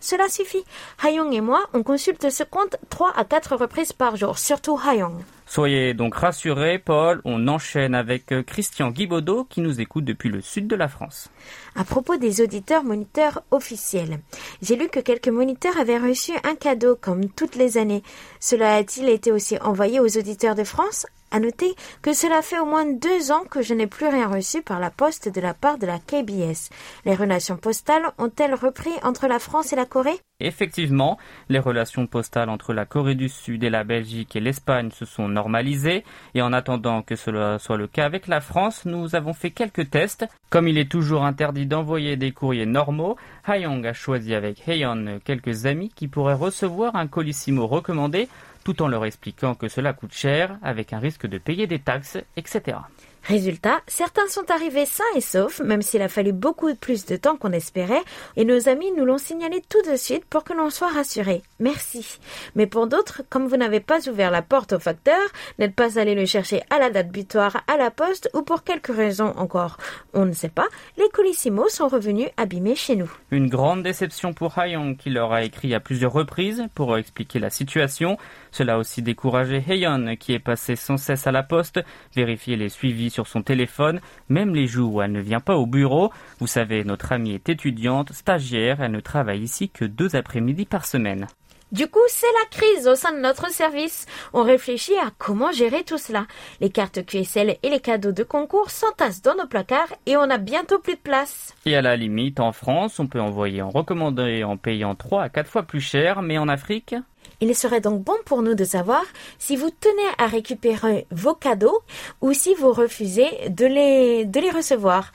cela 0.00 0.28
suffit. 0.28 0.64
Hayong 1.02 1.34
et 1.34 1.40
moi, 1.40 1.66
on 1.74 1.82
consulte 1.82 2.30
ce 2.30 2.44
compte 2.44 2.76
3 2.88 3.14
à 3.16 3.24
4 3.24 3.56
reprises 3.56 3.92
par 3.92 4.14
jour, 4.14 4.38
surtout 4.38 4.78
Hayong. 4.78 5.24
Soyez 5.48 5.94
donc 5.94 6.14
rassurés, 6.14 6.78
Paul, 6.78 7.22
on 7.24 7.48
enchaîne 7.48 7.94
avec 7.94 8.32
euh, 8.32 8.42
Christian 8.42 8.90
Guibaudot 8.90 9.44
qui 9.44 9.62
nous 9.62 9.80
écoute 9.80 10.04
depuis 10.04 10.28
le 10.28 10.42
sud 10.42 10.66
de 10.66 10.76
la 10.76 10.88
France. 10.88 11.30
À 11.74 11.84
propos 11.84 12.18
des 12.18 12.42
auditeurs 12.42 12.84
moniteurs 12.84 13.42
officiels, 13.50 14.20
j'ai 14.60 14.76
lu 14.76 14.88
que 14.88 15.00
quelques 15.00 15.28
moniteurs 15.28 15.78
avaient 15.78 15.96
reçu 15.96 16.32
un 16.44 16.54
cadeau 16.54 16.98
comme 17.00 17.30
toutes 17.30 17.56
les 17.56 17.78
années. 17.78 18.02
Cela 18.40 18.74
a-t-il 18.74 19.08
été 19.08 19.32
aussi 19.32 19.56
envoyé 19.62 20.00
aux 20.00 20.18
auditeurs 20.18 20.54
de 20.54 20.64
France 20.64 21.06
À 21.30 21.40
noter 21.40 21.74
que 22.02 22.12
cela 22.12 22.40
fait 22.42 22.58
au 22.58 22.64
moins 22.64 22.86
deux 22.86 23.32
ans 23.32 23.44
que 23.50 23.60
je 23.60 23.74
n'ai 23.74 23.86
plus 23.86 24.06
rien 24.06 24.28
reçu 24.28 24.62
par 24.62 24.80
la 24.80 24.90
poste 24.90 25.28
de 25.28 25.40
la 25.40 25.54
part 25.54 25.78
de 25.78 25.86
la 25.86 25.98
KBS. 25.98 26.70
Les 27.04 27.14
relations 27.14 27.56
postales 27.56 28.10
ont-elles 28.16 28.54
repris 28.54 28.92
entre 29.02 29.26
la 29.26 29.38
France 29.38 29.72
et 29.72 29.76
la 29.76 29.84
Corée? 29.84 30.18
Effectivement, 30.40 31.18
les 31.48 31.58
relations 31.58 32.06
postales 32.06 32.48
entre 32.48 32.72
la 32.72 32.86
Corée 32.86 33.16
du 33.16 33.28
Sud 33.28 33.64
et 33.64 33.70
la 33.70 33.82
Belgique 33.82 34.36
et 34.36 34.40
l'Espagne 34.40 34.90
se 34.92 35.04
sont 35.04 35.28
normalisées 35.28 36.04
et 36.34 36.42
en 36.42 36.52
attendant 36.52 37.02
que 37.02 37.16
cela 37.16 37.58
soit 37.58 37.76
le 37.76 37.88
cas 37.88 38.04
avec 38.04 38.28
la 38.28 38.40
France, 38.40 38.84
nous 38.84 39.16
avons 39.16 39.34
fait 39.34 39.50
quelques 39.50 39.90
tests. 39.90 40.26
Comme 40.48 40.68
il 40.68 40.78
est 40.78 40.90
toujours 40.90 41.24
interdit 41.24 41.66
d'envoyer 41.66 42.16
des 42.16 42.30
courriers 42.32 42.66
normaux, 42.66 43.16
Hayong 43.44 43.84
a 43.84 43.92
choisi 43.92 44.34
avec 44.34 44.66
Heyon 44.66 45.18
quelques 45.24 45.66
amis 45.66 45.90
qui 45.94 46.08
pourraient 46.08 46.34
recevoir 46.34 46.94
un 46.96 47.08
colissimo 47.08 47.66
recommandé 47.66 48.28
tout 48.68 48.82
en 48.82 48.88
leur 48.88 49.06
expliquant 49.06 49.54
que 49.54 49.66
cela 49.66 49.94
coûte 49.94 50.12
cher 50.12 50.58
avec 50.60 50.92
un 50.92 50.98
risque 50.98 51.26
de 51.26 51.38
payer 51.38 51.66
des 51.66 51.78
taxes, 51.78 52.18
etc. 52.36 52.76
Résultat, 53.24 53.80
certains 53.86 54.26
sont 54.28 54.50
arrivés 54.50 54.86
sains 54.86 55.04
et 55.14 55.20
saufs, 55.20 55.60
même 55.60 55.82
s'il 55.82 56.02
a 56.02 56.08
fallu 56.08 56.32
beaucoup 56.32 56.74
plus 56.74 57.04
de 57.04 57.16
temps 57.16 57.36
qu'on 57.36 57.52
espérait, 57.52 58.02
et 58.36 58.44
nos 58.44 58.68
amis 58.68 58.90
nous 58.96 59.04
l'ont 59.04 59.18
signalé 59.18 59.62
tout 59.68 59.82
de 59.90 59.96
suite 59.96 60.24
pour 60.24 60.44
que 60.44 60.54
l'on 60.54 60.70
soit 60.70 60.88
rassurés. 60.88 61.42
Merci. 61.60 62.18
Mais 62.54 62.66
pour 62.66 62.86
d'autres, 62.86 63.22
comme 63.28 63.46
vous 63.46 63.56
n'avez 63.56 63.80
pas 63.80 64.08
ouvert 64.08 64.30
la 64.30 64.42
porte 64.42 64.72
au 64.72 64.78
facteur, 64.78 65.20
n'êtes 65.58 65.74
pas 65.74 65.98
allé 65.98 66.14
le 66.14 66.24
chercher 66.24 66.62
à 66.70 66.78
la 66.78 66.90
date 66.90 67.10
butoir 67.10 67.62
à 67.66 67.76
la 67.76 67.90
poste 67.90 68.30
ou 68.34 68.42
pour 68.42 68.62
quelque 68.64 68.92
raison 68.92 69.32
encore, 69.36 69.76
on 70.14 70.24
ne 70.24 70.32
sait 70.32 70.48
pas, 70.48 70.68
les 70.96 71.08
colissimos 71.10 71.68
sont 71.68 71.88
revenus 71.88 72.28
abîmés 72.36 72.76
chez 72.76 72.96
nous. 72.96 73.10
Une 73.30 73.48
grande 73.48 73.82
déception 73.82 74.32
pour 74.32 74.58
Hayong 74.58 74.96
qui 74.96 75.10
leur 75.10 75.32
a 75.32 75.42
écrit 75.42 75.74
à 75.74 75.80
plusieurs 75.80 76.12
reprises 76.12 76.64
pour 76.74 76.96
expliquer 76.96 77.38
la 77.38 77.50
situation. 77.50 78.16
Cela 78.52 78.74
a 78.74 78.78
aussi 78.78 79.02
découragé 79.02 79.62
Heyon 79.66 80.16
qui 80.16 80.32
est 80.32 80.38
passé 80.38 80.76
sans 80.76 80.96
cesse 80.96 81.26
à 81.26 81.32
la 81.32 81.42
poste, 81.42 81.80
vérifier 82.14 82.56
les 82.56 82.68
suivis 82.68 83.07
sur 83.10 83.26
son 83.26 83.42
téléphone, 83.42 84.00
même 84.28 84.54
les 84.54 84.66
jours 84.66 84.94
où 84.94 85.02
elle 85.02 85.12
ne 85.12 85.20
vient 85.20 85.40
pas 85.40 85.56
au 85.56 85.66
bureau. 85.66 86.12
Vous 86.40 86.46
savez, 86.46 86.84
notre 86.84 87.12
amie 87.12 87.34
est 87.34 87.48
étudiante, 87.48 88.12
stagiaire, 88.12 88.80
elle 88.80 88.92
ne 88.92 89.00
travaille 89.00 89.42
ici 89.42 89.68
que 89.68 89.84
deux 89.84 90.16
après-midi 90.16 90.64
par 90.64 90.84
semaine. 90.84 91.26
Du 91.70 91.86
coup, 91.86 92.00
c'est 92.08 92.26
la 92.26 92.58
crise 92.58 92.88
au 92.88 92.94
sein 92.94 93.12
de 93.12 93.20
notre 93.20 93.50
service. 93.50 94.06
On 94.32 94.42
réfléchit 94.42 94.96
à 94.96 95.10
comment 95.18 95.52
gérer 95.52 95.84
tout 95.84 95.98
cela. 95.98 96.26
Les 96.62 96.70
cartes 96.70 97.04
QSL 97.04 97.58
et 97.62 97.68
les 97.68 97.80
cadeaux 97.80 98.12
de 98.12 98.22
concours 98.22 98.70
s'entassent 98.70 99.20
dans 99.20 99.34
nos 99.34 99.46
placards 99.46 99.92
et 100.06 100.16
on 100.16 100.30
a 100.30 100.38
bientôt 100.38 100.78
plus 100.78 100.94
de 100.94 101.00
place. 101.00 101.54
Et 101.66 101.76
à 101.76 101.82
la 101.82 101.96
limite, 101.96 102.40
en 102.40 102.52
France, 102.52 102.98
on 103.00 103.06
peut 103.06 103.20
envoyer 103.20 103.60
en 103.60 103.68
recommandé 103.68 104.44
en 104.44 104.56
payant 104.56 104.94
3 104.94 105.24
à 105.24 105.28
4 105.28 105.46
fois 105.46 105.62
plus 105.62 105.82
cher, 105.82 106.22
mais 106.22 106.38
en 106.38 106.48
Afrique, 106.48 106.94
Il 107.40 107.54
serait 107.54 107.80
donc 107.80 108.02
bon 108.02 108.16
pour 108.24 108.42
nous 108.42 108.54
de 108.54 108.64
savoir 108.64 109.04
si 109.38 109.56
vous 109.56 109.70
tenez 109.70 110.08
à 110.18 110.26
récupérer 110.26 111.06
vos 111.10 111.34
cadeaux 111.34 111.80
ou 112.20 112.32
si 112.32 112.54
vous 112.54 112.72
refusez 112.72 113.48
de 113.48 113.66
les, 113.66 114.24
de 114.24 114.40
les 114.40 114.50
recevoir. 114.50 115.12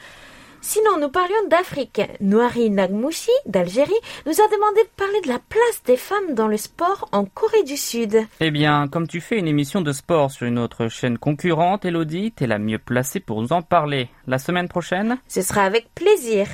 Sinon, 0.66 0.98
nous 0.98 1.10
parlions 1.10 1.46
d'Afrique. 1.50 2.02
Noiri 2.22 2.70
Nagmouchi, 2.70 3.30
d'Algérie, 3.46 3.92
nous 4.26 4.32
a 4.32 4.48
demandé 4.48 4.82
de 4.84 4.90
parler 4.96 5.20
de 5.20 5.28
la 5.28 5.40
place 5.40 5.84
des 5.86 5.98
femmes 5.98 6.36
dans 6.36 6.48
le 6.48 6.56
sport 6.56 7.10
en 7.12 7.26
Corée 7.26 7.64
du 7.64 7.76
Sud. 7.76 8.26
Eh 8.40 8.50
bien, 8.50 8.88
comme 8.88 9.06
tu 9.06 9.20
fais 9.20 9.38
une 9.38 9.50
émission 9.50 9.82
de 9.82 9.92
sport 9.92 10.32
sur 10.32 10.48
une 10.48 10.58
autre 10.58 10.88
chaîne 10.88 11.18
concurrente, 11.18 11.84
Elodie, 11.84 12.32
t'es 12.32 12.48
la 12.48 12.60
mieux 12.60 12.80
placée 12.80 13.20
pour 13.20 13.42
nous 13.42 13.52
en 13.52 13.62
parler. 13.62 14.08
La 14.26 14.40
semaine 14.40 14.70
prochaine? 14.70 15.18
Ce 15.28 15.42
sera 15.42 15.64
avec 15.64 15.94
plaisir. 15.94 16.48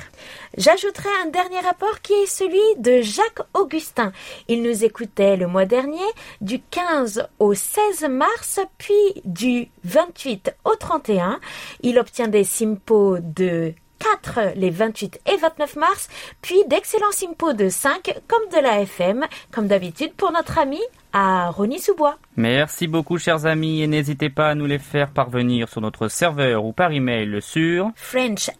J'ajouterai 0.58 1.08
un 1.24 1.30
dernier 1.30 1.60
rapport 1.60 2.00
qui 2.00 2.12
est 2.14 2.26
celui 2.26 2.58
de 2.78 3.02
Jacques 3.02 3.46
Augustin. 3.54 4.10
Il 4.48 4.64
nous 4.64 4.84
écoutait 4.84 5.36
le 5.36 5.46
mois 5.46 5.66
dernier 5.66 5.98
du 6.40 6.60
15 6.60 7.28
au 7.38 7.54
16 7.54 8.08
mars, 8.10 8.58
puis 8.76 9.22
du 9.24 9.68
28 9.84 10.52
au 10.64 10.74
31. 10.74 11.38
Il 11.82 11.96
obtient 12.00 12.26
des 12.26 12.42
simpos 12.42 13.18
de 13.20 13.72
4 14.24 14.54
les 14.56 14.70
28 14.70 15.20
et 15.26 15.36
29 15.36 15.76
mars, 15.76 16.08
puis 16.42 16.56
d'excellents 16.66 17.12
simpos 17.12 17.52
de 17.52 17.68
5 17.68 18.20
comme 18.26 18.48
de 18.52 18.58
la 18.60 18.80
FM, 18.80 19.26
comme 19.52 19.68
d'habitude 19.68 20.12
pour 20.14 20.32
notre 20.32 20.58
ami 20.58 20.80
à 21.12 21.50
Rony-sous-Bois. 21.50 22.16
Merci 22.36 22.86
beaucoup, 22.86 23.18
chers 23.18 23.46
amis, 23.46 23.82
et 23.82 23.86
n'hésitez 23.86 24.30
pas 24.30 24.48
à 24.48 24.54
nous 24.54 24.66
les 24.66 24.78
faire 24.78 25.10
parvenir 25.10 25.68
sur 25.68 25.80
notre 25.80 26.08
serveur 26.08 26.64
ou 26.64 26.72
par 26.72 26.92
email 26.92 27.42
sur 27.42 27.90
french.kbs.co.kr 27.94 28.50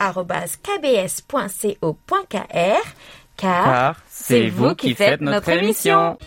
car, 3.37 3.65
car 3.65 3.97
c'est 4.09 4.49
vous 4.49 4.75
qui 4.75 4.95
faites 4.95 5.21
notre 5.21 5.49
émission. 5.49 6.19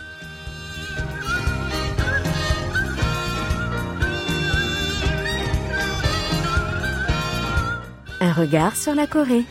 Un 8.26 8.32
regard 8.32 8.78
sur 8.78 8.96
la 8.96 9.06
Corée. 9.06 9.44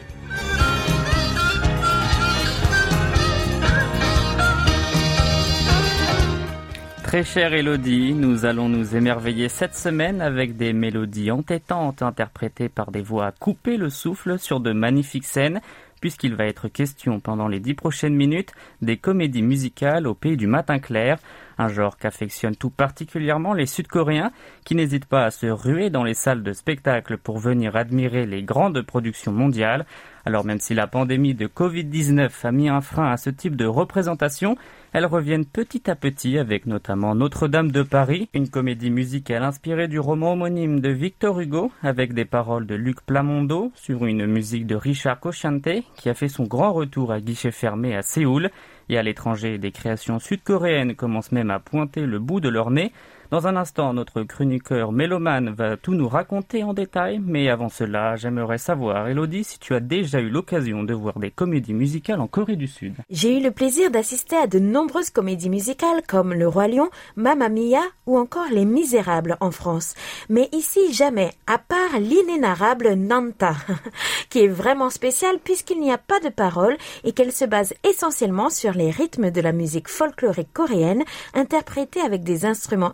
Très 7.02 7.22
chère 7.22 7.52
Elodie, 7.52 8.14
nous 8.14 8.46
allons 8.46 8.70
nous 8.70 8.96
émerveiller 8.96 9.50
cette 9.50 9.74
semaine 9.74 10.22
avec 10.22 10.56
des 10.56 10.72
mélodies 10.72 11.30
entêtantes 11.30 12.00
interprétées 12.00 12.70
par 12.70 12.90
des 12.90 13.02
voix 13.02 13.30
couper 13.30 13.76
le 13.76 13.90
souffle 13.90 14.38
sur 14.38 14.58
de 14.58 14.72
magnifiques 14.72 15.26
scènes, 15.26 15.60
puisqu'il 16.02 16.34
va 16.34 16.46
être 16.46 16.66
question 16.66 17.20
pendant 17.20 17.46
les 17.46 17.60
dix 17.60 17.74
prochaines 17.74 18.16
minutes 18.16 18.52
des 18.82 18.96
comédies 18.96 19.40
musicales 19.40 20.08
au 20.08 20.14
pays 20.14 20.36
du 20.36 20.48
matin 20.48 20.80
clair, 20.80 21.18
un 21.58 21.68
genre 21.68 21.96
qu'affectionnent 21.96 22.56
tout 22.56 22.70
particulièrement 22.70 23.54
les 23.54 23.66
Sud-Coréens, 23.66 24.32
qui 24.64 24.74
n'hésitent 24.74 25.06
pas 25.06 25.24
à 25.24 25.30
se 25.30 25.46
ruer 25.46 25.90
dans 25.90 26.02
les 26.02 26.14
salles 26.14 26.42
de 26.42 26.52
spectacle 26.52 27.18
pour 27.18 27.38
venir 27.38 27.76
admirer 27.76 28.26
les 28.26 28.42
grandes 28.42 28.82
productions 28.82 29.32
mondiales. 29.32 29.86
Alors 30.26 30.44
même 30.44 30.58
si 30.58 30.74
la 30.74 30.88
pandémie 30.88 31.34
de 31.34 31.46
Covid-19 31.46 32.30
a 32.42 32.52
mis 32.52 32.68
un 32.68 32.80
frein 32.80 33.12
à 33.12 33.16
ce 33.16 33.30
type 33.30 33.54
de 33.54 33.66
représentation, 33.66 34.56
elles 34.92 35.06
reviennent 35.06 35.46
petit 35.46 35.90
à 35.90 35.96
petit 35.96 36.36
avec 36.38 36.66
notamment 36.66 37.14
Notre-Dame 37.14 37.70
de 37.70 37.82
Paris, 37.82 38.28
une 38.34 38.50
comédie 38.50 38.90
musicale 38.90 39.42
inspirée 39.42 39.88
du 39.88 39.98
roman 39.98 40.32
homonyme 40.32 40.80
de 40.80 40.90
Victor 40.90 41.40
Hugo, 41.40 41.72
avec 41.82 42.12
des 42.12 42.26
paroles 42.26 42.66
de 42.66 42.74
Luc 42.74 43.00
Plamondo 43.00 43.72
sur 43.74 44.04
une 44.04 44.26
musique 44.26 44.66
de 44.66 44.74
Richard 44.74 45.18
Cochiante, 45.18 45.82
qui 45.96 46.10
a 46.10 46.14
fait 46.14 46.28
son 46.28 46.44
grand 46.44 46.72
retour 46.72 47.10
à 47.10 47.20
guichet 47.20 47.50
fermé 47.50 47.96
à 47.96 48.02
Séoul. 48.02 48.50
Et 48.88 48.98
à 48.98 49.02
l'étranger, 49.02 49.56
des 49.56 49.72
créations 49.72 50.18
sud-coréennes 50.18 50.94
commencent 50.94 51.32
même 51.32 51.50
à 51.50 51.58
pointer 51.58 52.04
le 52.04 52.18
bout 52.18 52.40
de 52.40 52.50
leur 52.50 52.70
nez. 52.70 52.92
Dans 53.32 53.46
un 53.46 53.56
instant, 53.56 53.94
notre 53.94 54.24
chroniqueur 54.24 54.92
mélomane 54.92 55.48
va 55.48 55.78
tout 55.78 55.94
nous 55.94 56.06
raconter 56.06 56.64
en 56.64 56.74
détail, 56.74 57.18
mais 57.18 57.48
avant 57.48 57.70
cela, 57.70 58.14
j'aimerais 58.14 58.58
savoir, 58.58 59.08
Elodie, 59.08 59.42
si 59.42 59.58
tu 59.58 59.74
as 59.74 59.80
déjà 59.80 60.20
eu 60.20 60.28
l'occasion 60.28 60.82
de 60.82 60.92
voir 60.92 61.18
des 61.18 61.30
comédies 61.30 61.72
musicales 61.72 62.20
en 62.20 62.26
Corée 62.26 62.56
du 62.56 62.66
Sud. 62.66 62.92
J'ai 63.08 63.38
eu 63.38 63.42
le 63.42 63.50
plaisir 63.50 63.90
d'assister 63.90 64.36
à 64.36 64.46
de 64.46 64.58
nombreuses 64.58 65.08
comédies 65.08 65.48
musicales 65.48 66.02
comme 66.06 66.34
Le 66.34 66.46
Roi 66.46 66.68
Lion, 66.68 66.90
Mamma 67.16 67.48
Mia 67.48 67.80
ou 68.04 68.18
encore 68.18 68.50
Les 68.50 68.66
Misérables 68.66 69.38
en 69.40 69.50
France. 69.50 69.94
Mais 70.28 70.50
ici, 70.52 70.92
jamais, 70.92 71.30
à 71.46 71.56
part 71.56 71.98
l'inénarrable 71.98 72.92
Nanta, 72.96 73.54
qui 74.28 74.40
est 74.40 74.48
vraiment 74.48 74.90
spéciale 74.90 75.38
puisqu'il 75.42 75.80
n'y 75.80 75.90
a 75.90 75.96
pas 75.96 76.20
de 76.20 76.28
paroles 76.28 76.76
et 77.02 77.12
qu'elle 77.12 77.32
se 77.32 77.46
base 77.46 77.72
essentiellement 77.82 78.50
sur 78.50 78.74
les 78.74 78.90
rythmes 78.90 79.30
de 79.30 79.40
la 79.40 79.52
musique 79.52 79.88
folklorique 79.88 80.52
coréenne, 80.52 81.04
interprétée 81.32 82.02
avec 82.02 82.24
des 82.24 82.44
instruments 82.44 82.92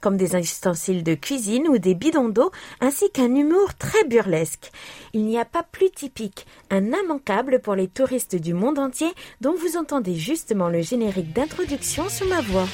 comme 0.00 0.16
des 0.16 0.36
ustensiles 0.36 1.02
de 1.02 1.14
cuisine 1.14 1.68
ou 1.68 1.78
des 1.78 1.94
bidons 1.94 2.28
d'eau, 2.28 2.50
ainsi 2.80 3.10
qu'un 3.10 3.34
humour 3.34 3.74
très 3.78 4.04
burlesque. 4.04 4.70
Il 5.12 5.24
n'y 5.24 5.38
a 5.38 5.44
pas 5.44 5.62
plus 5.62 5.90
typique, 5.90 6.46
un 6.70 6.92
immanquable 6.92 7.60
pour 7.60 7.74
les 7.74 7.88
touristes 7.88 8.36
du 8.36 8.54
monde 8.54 8.78
entier 8.78 9.12
dont 9.40 9.54
vous 9.54 9.76
entendez 9.76 10.14
justement 10.14 10.68
le 10.68 10.82
générique 10.82 11.32
d'introduction 11.32 12.08
sur 12.08 12.26
ma 12.26 12.40
voix. 12.40 12.66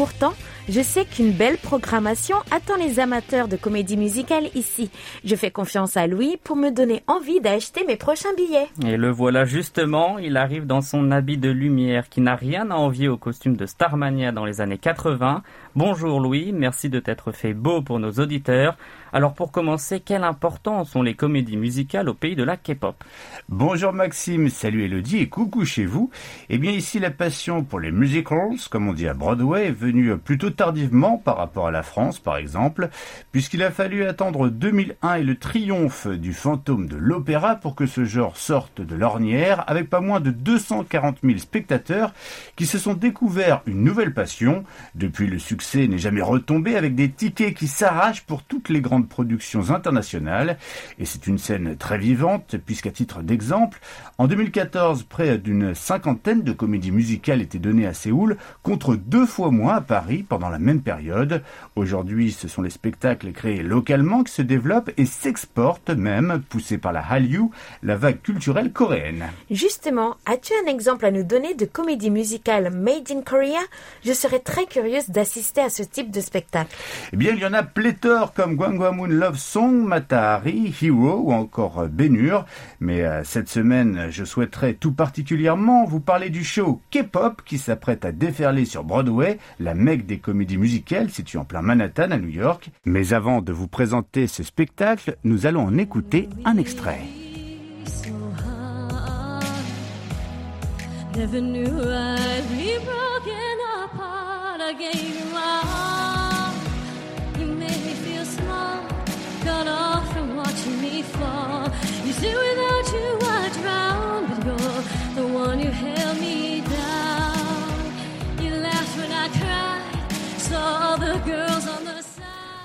Pourtant, 0.00 0.32
je 0.70 0.82
sais 0.82 1.04
qu'une 1.04 1.32
belle 1.32 1.58
programmation 1.58 2.36
attend 2.52 2.76
les 2.76 3.00
amateurs 3.00 3.48
de 3.48 3.56
comédie 3.56 3.96
musicale 3.96 4.44
ici. 4.54 4.88
Je 5.24 5.34
fais 5.34 5.50
confiance 5.50 5.96
à 5.96 6.06
Louis 6.06 6.36
pour 6.44 6.54
me 6.54 6.70
donner 6.70 7.02
envie 7.08 7.40
d'acheter 7.40 7.84
mes 7.84 7.96
prochains 7.96 8.32
billets. 8.36 8.68
Et 8.86 8.96
le 8.96 9.10
voilà 9.10 9.44
justement, 9.44 10.18
il 10.18 10.36
arrive 10.36 10.66
dans 10.66 10.80
son 10.80 11.10
habit 11.10 11.38
de 11.38 11.50
lumière 11.50 12.08
qui 12.08 12.20
n'a 12.20 12.36
rien 12.36 12.70
à 12.70 12.76
envier 12.76 13.08
au 13.08 13.16
costume 13.16 13.56
de 13.56 13.66
Starmania 13.66 14.30
dans 14.30 14.44
les 14.44 14.60
années 14.60 14.78
80. 14.78 15.42
Bonjour 15.74 16.20
Louis, 16.20 16.52
merci 16.52 16.88
de 16.88 17.00
t'être 17.00 17.32
fait 17.32 17.52
beau 17.52 17.82
pour 17.82 17.98
nos 17.98 18.12
auditeurs. 18.12 18.76
Alors 19.12 19.34
pour 19.34 19.50
commencer, 19.50 19.98
quelle 19.98 20.22
importance 20.22 20.94
ont 20.94 21.02
les 21.02 21.14
comédies 21.14 21.56
musicales 21.56 22.08
au 22.08 22.14
pays 22.14 22.36
de 22.36 22.44
la 22.44 22.56
K-pop? 22.56 23.02
Bonjour 23.48 23.92
Maxime, 23.92 24.48
salut 24.48 24.84
Elodie 24.84 25.18
et 25.18 25.28
coucou 25.28 25.64
chez 25.64 25.84
vous. 25.84 26.10
Eh 26.48 26.58
bien 26.58 26.70
ici 26.70 27.00
la 27.00 27.10
passion 27.10 27.64
pour 27.64 27.80
les 27.80 27.90
musicals, 27.90 28.56
comme 28.70 28.88
on 28.88 28.92
dit 28.92 29.08
à 29.08 29.14
Broadway, 29.14 29.66
est 29.66 29.72
venue 29.72 30.16
plutôt 30.16 30.50
tardivement 30.60 31.16
par 31.16 31.38
rapport 31.38 31.68
à 31.68 31.70
la 31.70 31.82
France 31.82 32.18
par 32.18 32.36
exemple, 32.36 32.90
puisqu'il 33.32 33.62
a 33.62 33.70
fallu 33.70 34.04
attendre 34.04 34.50
2001 34.50 35.14
et 35.14 35.22
le 35.22 35.36
triomphe 35.36 36.06
du 36.06 36.34
fantôme 36.34 36.86
de 36.86 36.98
l'opéra 36.98 37.56
pour 37.56 37.74
que 37.74 37.86
ce 37.86 38.04
genre 38.04 38.36
sorte 38.36 38.82
de 38.82 38.94
l'ornière 38.94 39.64
avec 39.68 39.88
pas 39.88 40.02
moins 40.02 40.20
de 40.20 40.30
240 40.30 41.20
000 41.22 41.38
spectateurs 41.38 42.12
qui 42.56 42.66
se 42.66 42.76
sont 42.76 42.92
découverts 42.92 43.62
une 43.64 43.82
nouvelle 43.82 44.12
passion. 44.12 44.64
Depuis 44.94 45.28
le 45.28 45.38
succès 45.38 45.86
n'est 45.86 45.96
jamais 45.96 46.20
retombé 46.20 46.76
avec 46.76 46.94
des 46.94 47.10
tickets 47.10 47.54
qui 47.54 47.66
s'arrachent 47.66 48.24
pour 48.24 48.42
toutes 48.42 48.68
les 48.68 48.82
grandes 48.82 49.08
productions 49.08 49.70
internationales 49.70 50.58
et 50.98 51.06
c'est 51.06 51.26
une 51.26 51.38
scène 51.38 51.74
très 51.78 51.96
vivante 51.96 52.56
puisqu'à 52.66 52.90
titre 52.90 53.22
d'exemple, 53.22 53.80
en 54.18 54.26
2014, 54.26 55.04
près 55.04 55.38
d'une 55.38 55.74
cinquantaine 55.74 56.42
de 56.42 56.52
comédies 56.52 56.92
musicales 56.92 57.40
étaient 57.40 57.58
données 57.58 57.86
à 57.86 57.94
Séoul 57.94 58.36
contre 58.62 58.94
deux 58.94 59.24
fois 59.24 59.50
moins 59.50 59.76
à 59.76 59.80
Paris 59.80 60.22
pendant 60.22 60.49
la 60.50 60.58
même 60.58 60.82
période. 60.82 61.42
Aujourd'hui, 61.76 62.32
ce 62.32 62.48
sont 62.48 62.62
les 62.62 62.70
spectacles 62.70 63.32
créés 63.32 63.62
localement 63.62 64.22
qui 64.22 64.32
se 64.32 64.42
développent 64.42 64.90
et 64.96 65.06
s'exportent 65.06 65.90
même, 65.90 66.42
poussés 66.48 66.78
par 66.78 66.92
la 66.92 67.00
Hallyu, 67.00 67.50
la 67.82 67.96
vague 67.96 68.20
culturelle 68.22 68.72
coréenne. 68.72 69.26
Justement, 69.50 70.16
as-tu 70.26 70.52
un 70.64 70.70
exemple 70.70 71.06
à 71.06 71.10
nous 71.10 71.22
donner 71.22 71.54
de 71.54 71.64
comédie 71.64 72.10
musicale 72.10 72.70
made 72.70 73.10
in 73.10 73.22
Korea? 73.22 73.60
Je 74.04 74.12
serais 74.12 74.38
très 74.38 74.66
curieuse 74.66 75.08
d'assister 75.08 75.60
à 75.60 75.70
ce 75.70 75.82
type 75.82 76.10
de 76.10 76.20
spectacle. 76.20 76.74
Eh 77.12 77.16
bien, 77.16 77.32
il 77.32 77.40
y 77.40 77.46
en 77.46 77.52
a 77.52 77.62
pléthore 77.62 78.32
comme 78.32 78.56
Gwangwamun 78.56 79.08
Love 79.08 79.38
Song, 79.38 79.84
Matahari, 79.84 80.74
Hero 80.82 81.22
ou 81.24 81.32
encore 81.32 81.86
Benur. 81.88 82.44
Mais 82.80 83.02
euh, 83.02 83.22
cette 83.24 83.48
semaine, 83.48 84.08
je 84.10 84.24
souhaiterais 84.24 84.74
tout 84.74 84.92
particulièrement 84.92 85.84
vous 85.84 86.00
parler 86.00 86.30
du 86.30 86.44
show 86.44 86.80
K-pop 86.90 87.42
qui 87.44 87.58
s'apprête 87.58 88.04
à 88.04 88.12
déferler 88.12 88.64
sur 88.64 88.84
Broadway, 88.84 89.38
la 89.58 89.74
mecque 89.74 90.06
des 90.06 90.18
comédies 90.18 90.39
musicales 90.46 91.10
située 91.10 91.38
en 91.38 91.44
plein 91.44 91.62
Manhattan 91.62 92.10
à 92.10 92.18
New 92.18 92.28
York. 92.28 92.70
Mais 92.84 93.12
avant 93.12 93.42
de 93.42 93.52
vous 93.52 93.68
présenter 93.68 94.26
ce 94.26 94.42
spectacle, 94.42 95.16
nous 95.24 95.46
allons 95.46 95.62
en 95.62 95.78
écouter 95.78 96.28
un 96.44 96.56
extrait. 96.56 97.00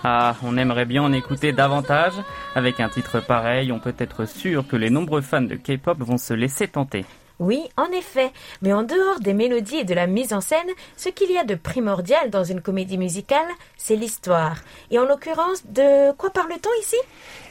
Ah, 0.08 0.36
on 0.44 0.56
aimerait 0.56 0.86
bien 0.86 1.02
en 1.02 1.12
écouter 1.14 1.52
davantage. 1.52 2.14
Avec 2.54 2.80
un 2.80 2.90
titre 2.90 3.22
pareil, 3.22 3.72
on 3.72 3.80
peut 3.80 3.96
être 3.98 4.28
sûr 4.28 4.68
que 4.68 4.76
les 4.76 4.92
nombreux 4.92 5.22
fans 5.22 5.42
de 5.42 5.56
K-pop 5.56 5.98
vont 5.98 6.20
se 6.20 6.36
laisser 6.36 6.68
tenter. 6.68 7.06
Oui, 7.40 7.64
en 7.76 7.88
effet, 7.88 8.32
mais 8.62 8.72
en 8.72 8.84
dehors 8.84 9.20
des 9.20 9.34
mélodies 9.34 9.78
et 9.78 9.84
de 9.84 9.96
la 9.96 10.06
mise 10.06 10.32
en 10.32 10.42
scène, 10.42 10.70
ce 10.96 11.10
qu'il 11.10 11.32
y 11.32 11.40
a 11.40 11.44
de 11.44 11.56
primordial 11.56 12.30
dans 12.30 12.44
une 12.44 12.62
comédie 12.62 13.00
musicale, 13.00 13.48
c'est 13.78 13.96
l'histoire. 13.96 14.58
Et 14.92 15.00
en 15.00 15.06
l'occurrence, 15.06 15.66
de 15.66 16.12
quoi 16.14 16.30
parle-t-on 16.30 16.82
ici? 16.82 16.98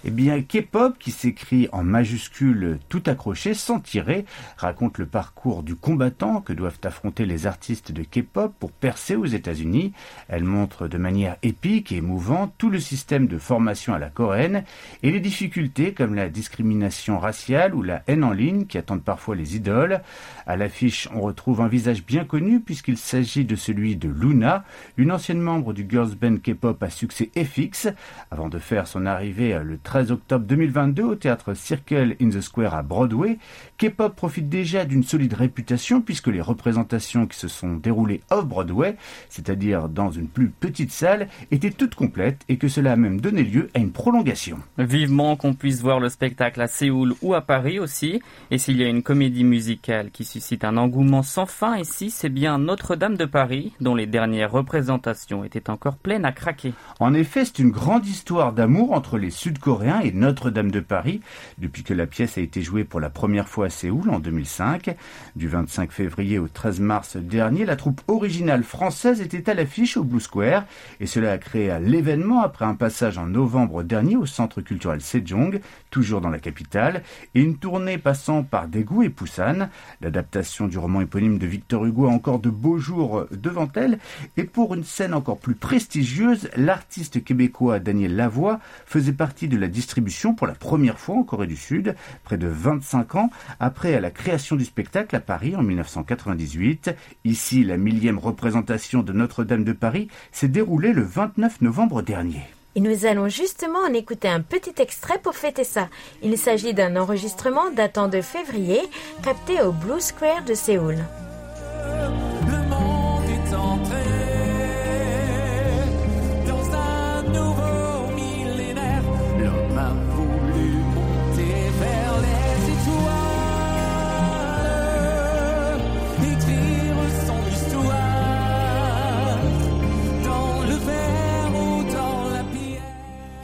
Eh 0.06 0.10
bien, 0.10 0.42
K-pop, 0.42 0.98
qui 0.98 1.10
s'écrit 1.10 1.66
en 1.72 1.82
majuscule 1.82 2.78
tout 2.90 3.02
accroché, 3.06 3.54
sans 3.54 3.80
tirer, 3.80 4.26
raconte 4.58 4.98
le 4.98 5.06
parcours 5.06 5.62
du 5.62 5.76
combattant 5.76 6.42
que 6.42 6.52
doivent 6.52 6.80
affronter 6.84 7.24
les 7.24 7.46
artistes 7.46 7.90
de 7.90 8.02
K-pop 8.02 8.52
pour 8.60 8.70
percer 8.70 9.16
aux 9.16 9.24
États-Unis. 9.24 9.94
Elle 10.28 10.44
montre 10.44 10.88
de 10.88 10.98
manière 10.98 11.36
épique 11.42 11.90
et 11.90 11.96
émouvante 11.96 12.52
tout 12.58 12.68
le 12.68 12.80
système 12.80 13.26
de 13.26 13.38
formation 13.38 13.94
à 13.94 13.98
la 13.98 14.10
coréenne 14.10 14.64
et 15.02 15.10
les 15.10 15.20
difficultés 15.20 15.94
comme 15.94 16.14
la 16.14 16.28
discrimination 16.28 17.18
raciale 17.18 17.74
ou 17.74 17.80
la 17.80 18.02
haine 18.06 18.24
en 18.24 18.32
ligne 18.32 18.66
qui 18.66 18.76
attendent 18.76 19.02
parfois 19.02 19.36
les 19.36 19.56
idoles. 19.56 20.02
À 20.46 20.56
l'affiche, 20.56 21.08
on 21.14 21.22
retrouve 21.22 21.62
un 21.62 21.68
visage 21.68 22.04
bien 22.04 22.26
connu 22.26 22.60
puisqu'il 22.60 22.98
s'agit 22.98 23.46
de 23.46 23.56
celui 23.56 23.96
de 23.96 24.10
Luna, 24.10 24.64
une 24.98 25.12
ancienne 25.12 25.40
membre 25.40 25.72
du 25.72 25.86
girls 25.88 26.14
band 26.14 26.36
K-pop 26.36 26.82
à 26.82 26.90
succès 26.90 27.30
FX, 27.34 27.88
avant 28.30 28.50
de 28.50 28.58
faire 28.58 28.86
son 28.86 29.06
arrivée 29.06 29.58
le 29.64 29.78
13 29.78 29.93
octobre 29.96 30.44
2022 30.46 31.02
au 31.02 31.14
théâtre 31.14 31.54
Circle 31.54 32.16
in 32.20 32.28
the 32.30 32.40
Square 32.40 32.74
à 32.74 32.82
Broadway. 32.82 33.38
K-pop 33.78 34.14
profite 34.14 34.48
déjà 34.48 34.84
d'une 34.84 35.02
solide 35.02 35.34
réputation 35.34 36.00
puisque 36.00 36.28
les 36.28 36.40
représentations 36.40 37.26
qui 37.26 37.38
se 37.38 37.48
sont 37.48 37.74
déroulées 37.74 38.20
off-Broadway, 38.30 38.96
c'est-à-dire 39.28 39.88
dans 39.88 40.10
une 40.10 40.28
plus 40.28 40.48
petite 40.48 40.90
salle, 40.90 41.28
étaient 41.50 41.70
toutes 41.70 41.94
complètes 41.94 42.42
et 42.48 42.56
que 42.56 42.68
cela 42.68 42.92
a 42.92 42.96
même 42.96 43.20
donné 43.20 43.42
lieu 43.42 43.70
à 43.74 43.78
une 43.78 43.92
prolongation. 43.92 44.58
Vivement 44.78 45.36
qu'on 45.36 45.54
puisse 45.54 45.80
voir 45.80 46.00
le 46.00 46.08
spectacle 46.08 46.60
à 46.60 46.66
Séoul 46.66 47.14
ou 47.22 47.34
à 47.34 47.40
Paris 47.40 47.78
aussi. 47.78 48.20
Et 48.50 48.58
s'il 48.58 48.78
y 48.78 48.84
a 48.84 48.88
une 48.88 49.02
comédie 49.02 49.44
musicale 49.44 50.10
qui 50.10 50.24
suscite 50.24 50.64
un 50.64 50.76
engouement 50.76 51.22
sans 51.22 51.46
fin 51.46 51.76
ici, 51.76 52.10
c'est 52.10 52.28
bien 52.28 52.58
Notre-Dame 52.58 53.16
de 53.16 53.24
Paris, 53.24 53.72
dont 53.80 53.94
les 53.94 54.06
dernières 54.06 54.52
représentations 54.52 55.44
étaient 55.44 55.70
encore 55.70 55.96
pleines 55.96 56.24
à 56.24 56.32
craquer. 56.32 56.72
En 57.00 57.14
effet, 57.14 57.44
c'est 57.44 57.58
une 57.58 57.70
grande 57.70 58.06
histoire 58.06 58.52
d'amour 58.52 58.92
entre 58.92 59.18
les 59.18 59.30
Sud-Coréens 59.30 59.83
et 59.84 60.12
Notre-Dame 60.12 60.70
de 60.70 60.80
Paris, 60.80 61.20
depuis 61.58 61.82
que 61.82 61.94
la 61.94 62.06
pièce 62.06 62.38
a 62.38 62.40
été 62.40 62.62
jouée 62.62 62.84
pour 62.84 63.00
la 63.00 63.10
première 63.10 63.48
fois 63.48 63.66
à 63.66 63.70
Séoul 63.70 64.10
en 64.10 64.18
2005. 64.18 64.96
Du 65.36 65.48
25 65.48 65.92
février 65.92 66.38
au 66.38 66.48
13 66.48 66.80
mars 66.80 67.16
dernier, 67.16 67.64
la 67.64 67.76
troupe 67.76 68.00
originale 68.08 68.64
française 68.64 69.20
était 69.20 69.50
à 69.50 69.54
l'affiche 69.54 69.96
au 69.96 70.04
Blue 70.04 70.20
Square, 70.20 70.64
et 71.00 71.06
cela 71.06 71.32
a 71.32 71.38
créé 71.38 71.76
l'événement 71.80 72.42
après 72.42 72.64
un 72.64 72.74
passage 72.74 73.18
en 73.18 73.26
novembre 73.26 73.82
dernier 73.82 74.16
au 74.16 74.26
Centre 74.26 74.60
culturel 74.60 75.00
Sejong, 75.00 75.60
toujours 75.90 76.20
dans 76.20 76.30
la 76.30 76.38
capitale, 76.38 77.02
et 77.34 77.40
une 77.40 77.56
tournée 77.56 77.98
passant 77.98 78.42
par 78.42 78.68
Daegu 78.68 79.04
et 79.04 79.08
Busan. 79.08 79.68
L'adaptation 80.00 80.66
du 80.66 80.78
roman 80.78 81.00
éponyme 81.02 81.38
de 81.38 81.46
Victor 81.46 81.84
Hugo 81.84 82.06
a 82.06 82.10
encore 82.10 82.38
de 82.38 82.50
beaux 82.50 82.78
jours 82.78 83.26
devant 83.30 83.70
elle. 83.74 83.98
Et 84.36 84.44
pour 84.44 84.74
une 84.74 84.84
scène 84.84 85.14
encore 85.14 85.38
plus 85.38 85.54
prestigieuse, 85.54 86.48
l'artiste 86.56 87.22
québécois 87.22 87.78
Daniel 87.78 88.16
Lavoie 88.16 88.60
faisait 88.86 89.12
partie 89.12 89.48
de 89.48 89.56
la 89.56 89.68
distribution 89.74 90.34
pour 90.34 90.46
la 90.46 90.54
première 90.54 90.98
fois 90.98 91.16
en 91.16 91.22
Corée 91.22 91.46
du 91.46 91.56
Sud, 91.56 91.94
près 92.22 92.38
de 92.38 92.46
25 92.46 93.16
ans 93.16 93.30
après 93.60 94.00
la 94.00 94.10
création 94.10 94.56
du 94.56 94.64
spectacle 94.64 95.14
à 95.14 95.20
Paris 95.20 95.54
en 95.54 95.62
1998. 95.62 96.94
Ici, 97.24 97.64
la 97.64 97.76
millième 97.76 98.18
représentation 98.18 99.02
de 99.02 99.12
Notre-Dame 99.12 99.64
de 99.64 99.72
Paris 99.72 100.08
s'est 100.32 100.48
déroulée 100.48 100.94
le 100.94 101.02
29 101.02 101.60
novembre 101.60 102.00
dernier. 102.00 102.44
Et 102.76 102.80
nous 102.80 103.06
allons 103.06 103.28
justement 103.28 103.78
en 103.78 103.92
écouter 103.92 104.28
un 104.28 104.40
petit 104.40 104.74
extrait 104.78 105.20
pour 105.22 105.36
fêter 105.36 105.64
ça. 105.64 105.88
Il 106.22 106.36
s'agit 106.38 106.74
d'un 106.74 106.96
enregistrement 106.96 107.70
datant 107.70 108.08
de 108.08 108.20
février, 108.20 108.80
capté 109.22 109.60
au 109.62 109.72
Blue 109.72 110.00
Square 110.00 110.44
de 110.44 110.54
Séoul. 110.54 110.96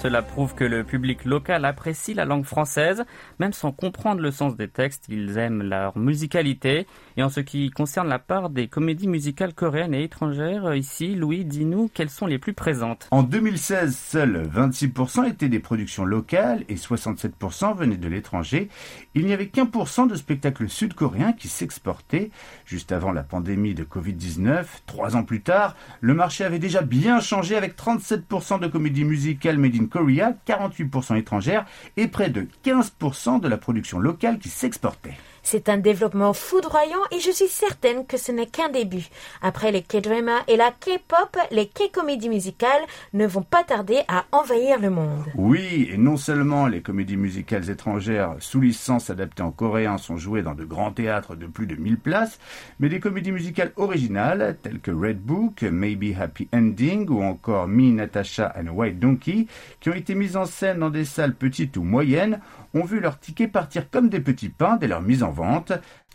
Cela 0.02 0.22
prouve 0.22 0.54
que 0.54 0.64
le 0.64 0.82
public 0.82 1.26
local 1.26 1.66
apprécie 1.66 2.14
la 2.14 2.24
langue 2.24 2.46
française, 2.46 3.04
même 3.38 3.52
sans 3.52 3.70
comprendre 3.70 4.22
le 4.22 4.30
sens 4.30 4.56
des 4.56 4.66
textes, 4.66 5.04
ils 5.10 5.36
aiment 5.36 5.62
leur 5.62 5.98
musicalité. 5.98 6.86
Et 7.18 7.22
en 7.22 7.28
ce 7.28 7.40
qui 7.40 7.68
concerne 7.68 8.08
la 8.08 8.18
part 8.18 8.48
des 8.48 8.66
comédies 8.66 9.08
musicales 9.08 9.52
coréennes 9.52 9.92
et 9.92 10.04
étrangères, 10.04 10.74
ici, 10.74 11.14
Louis, 11.14 11.44
dis-nous 11.44 11.90
quelles 11.92 12.08
sont 12.08 12.24
les 12.24 12.38
plus 12.38 12.54
présentes. 12.54 13.08
En 13.10 13.22
2016, 13.22 13.94
seuls 13.94 14.48
26% 14.48 15.28
étaient 15.28 15.50
des 15.50 15.60
productions 15.60 16.06
locales 16.06 16.64
et 16.70 16.76
67% 16.76 17.76
venaient 17.76 17.98
de 17.98 18.08
l'étranger. 18.08 18.70
Il 19.14 19.26
n'y 19.26 19.34
avait 19.34 19.48
qu'un 19.48 19.66
pour 19.66 19.88
cent 19.88 20.06
de 20.06 20.14
spectacles 20.14 20.70
sud-coréens 20.70 21.34
qui 21.34 21.48
s'exportaient. 21.48 22.30
Juste 22.64 22.92
avant 22.92 23.12
la 23.12 23.22
pandémie 23.22 23.74
de 23.74 23.84
Covid-19, 23.84 24.64
trois 24.86 25.14
ans 25.14 25.24
plus 25.24 25.42
tard, 25.42 25.76
le 26.00 26.14
marché 26.14 26.42
avait 26.42 26.58
déjà 26.58 26.80
bien 26.80 27.20
changé 27.20 27.54
avec 27.54 27.76
37% 27.76 28.60
de 28.60 28.66
comédies 28.66 29.04
musicales 29.04 29.58
made 29.58 29.74
in 29.74 29.89
Korea, 29.90 30.32
48% 30.46 31.18
étrangères 31.18 31.66
et 31.96 32.08
près 32.08 32.30
de 32.30 32.46
15% 32.64 33.40
de 33.40 33.48
la 33.48 33.58
production 33.58 33.98
locale 33.98 34.38
qui 34.38 34.48
s'exportait. 34.48 35.16
C'est 35.52 35.68
un 35.68 35.78
développement 35.78 36.32
foudroyant 36.32 37.00
et 37.10 37.18
je 37.18 37.32
suis 37.32 37.48
certaine 37.48 38.06
que 38.06 38.16
ce 38.16 38.30
n'est 38.30 38.46
qu'un 38.46 38.68
début. 38.68 39.08
Après 39.42 39.72
les 39.72 39.82
K-drama 39.82 40.44
et 40.46 40.56
la 40.56 40.70
K-pop, 40.70 41.36
les 41.50 41.66
K-comédies 41.66 42.28
musicales 42.28 42.84
ne 43.14 43.26
vont 43.26 43.42
pas 43.42 43.64
tarder 43.64 44.02
à 44.06 44.26
envahir 44.30 44.78
le 44.78 44.90
monde. 44.90 45.24
Oui, 45.34 45.88
et 45.90 45.98
non 45.98 46.16
seulement 46.16 46.68
les 46.68 46.82
comédies 46.82 47.16
musicales 47.16 47.68
étrangères 47.68 48.36
sous 48.38 48.60
licence 48.60 49.10
adaptées 49.10 49.42
en 49.42 49.50
coréen 49.50 49.98
sont 49.98 50.16
jouées 50.16 50.42
dans 50.42 50.54
de 50.54 50.64
grands 50.64 50.92
théâtres 50.92 51.34
de 51.34 51.46
plus 51.46 51.66
de 51.66 51.74
1000 51.74 51.98
places, 51.98 52.38
mais 52.78 52.88
des 52.88 53.00
comédies 53.00 53.32
musicales 53.32 53.72
originales 53.74 54.56
telles 54.62 54.78
que 54.78 54.92
Red 54.92 55.18
Book, 55.18 55.62
Maybe 55.62 56.16
Happy 56.16 56.46
Ending 56.54 57.08
ou 57.10 57.24
encore 57.24 57.66
Me, 57.66 57.90
Natasha 57.90 58.54
and 58.56 58.68
White 58.68 59.00
Donkey, 59.00 59.48
qui 59.80 59.90
ont 59.90 59.94
été 59.94 60.14
mises 60.14 60.36
en 60.36 60.46
scène 60.46 60.78
dans 60.78 60.90
des 60.90 61.04
salles 61.04 61.34
petites 61.34 61.76
ou 61.76 61.82
moyennes, 61.82 62.38
ont 62.72 62.84
vu 62.84 63.00
leurs 63.00 63.18
tickets 63.18 63.50
partir 63.50 63.90
comme 63.90 64.08
des 64.08 64.20
petits 64.20 64.48
pains 64.48 64.76
dès 64.76 64.86
leur 64.86 65.02
mise 65.02 65.24
en 65.24 65.30
vente. 65.30 65.39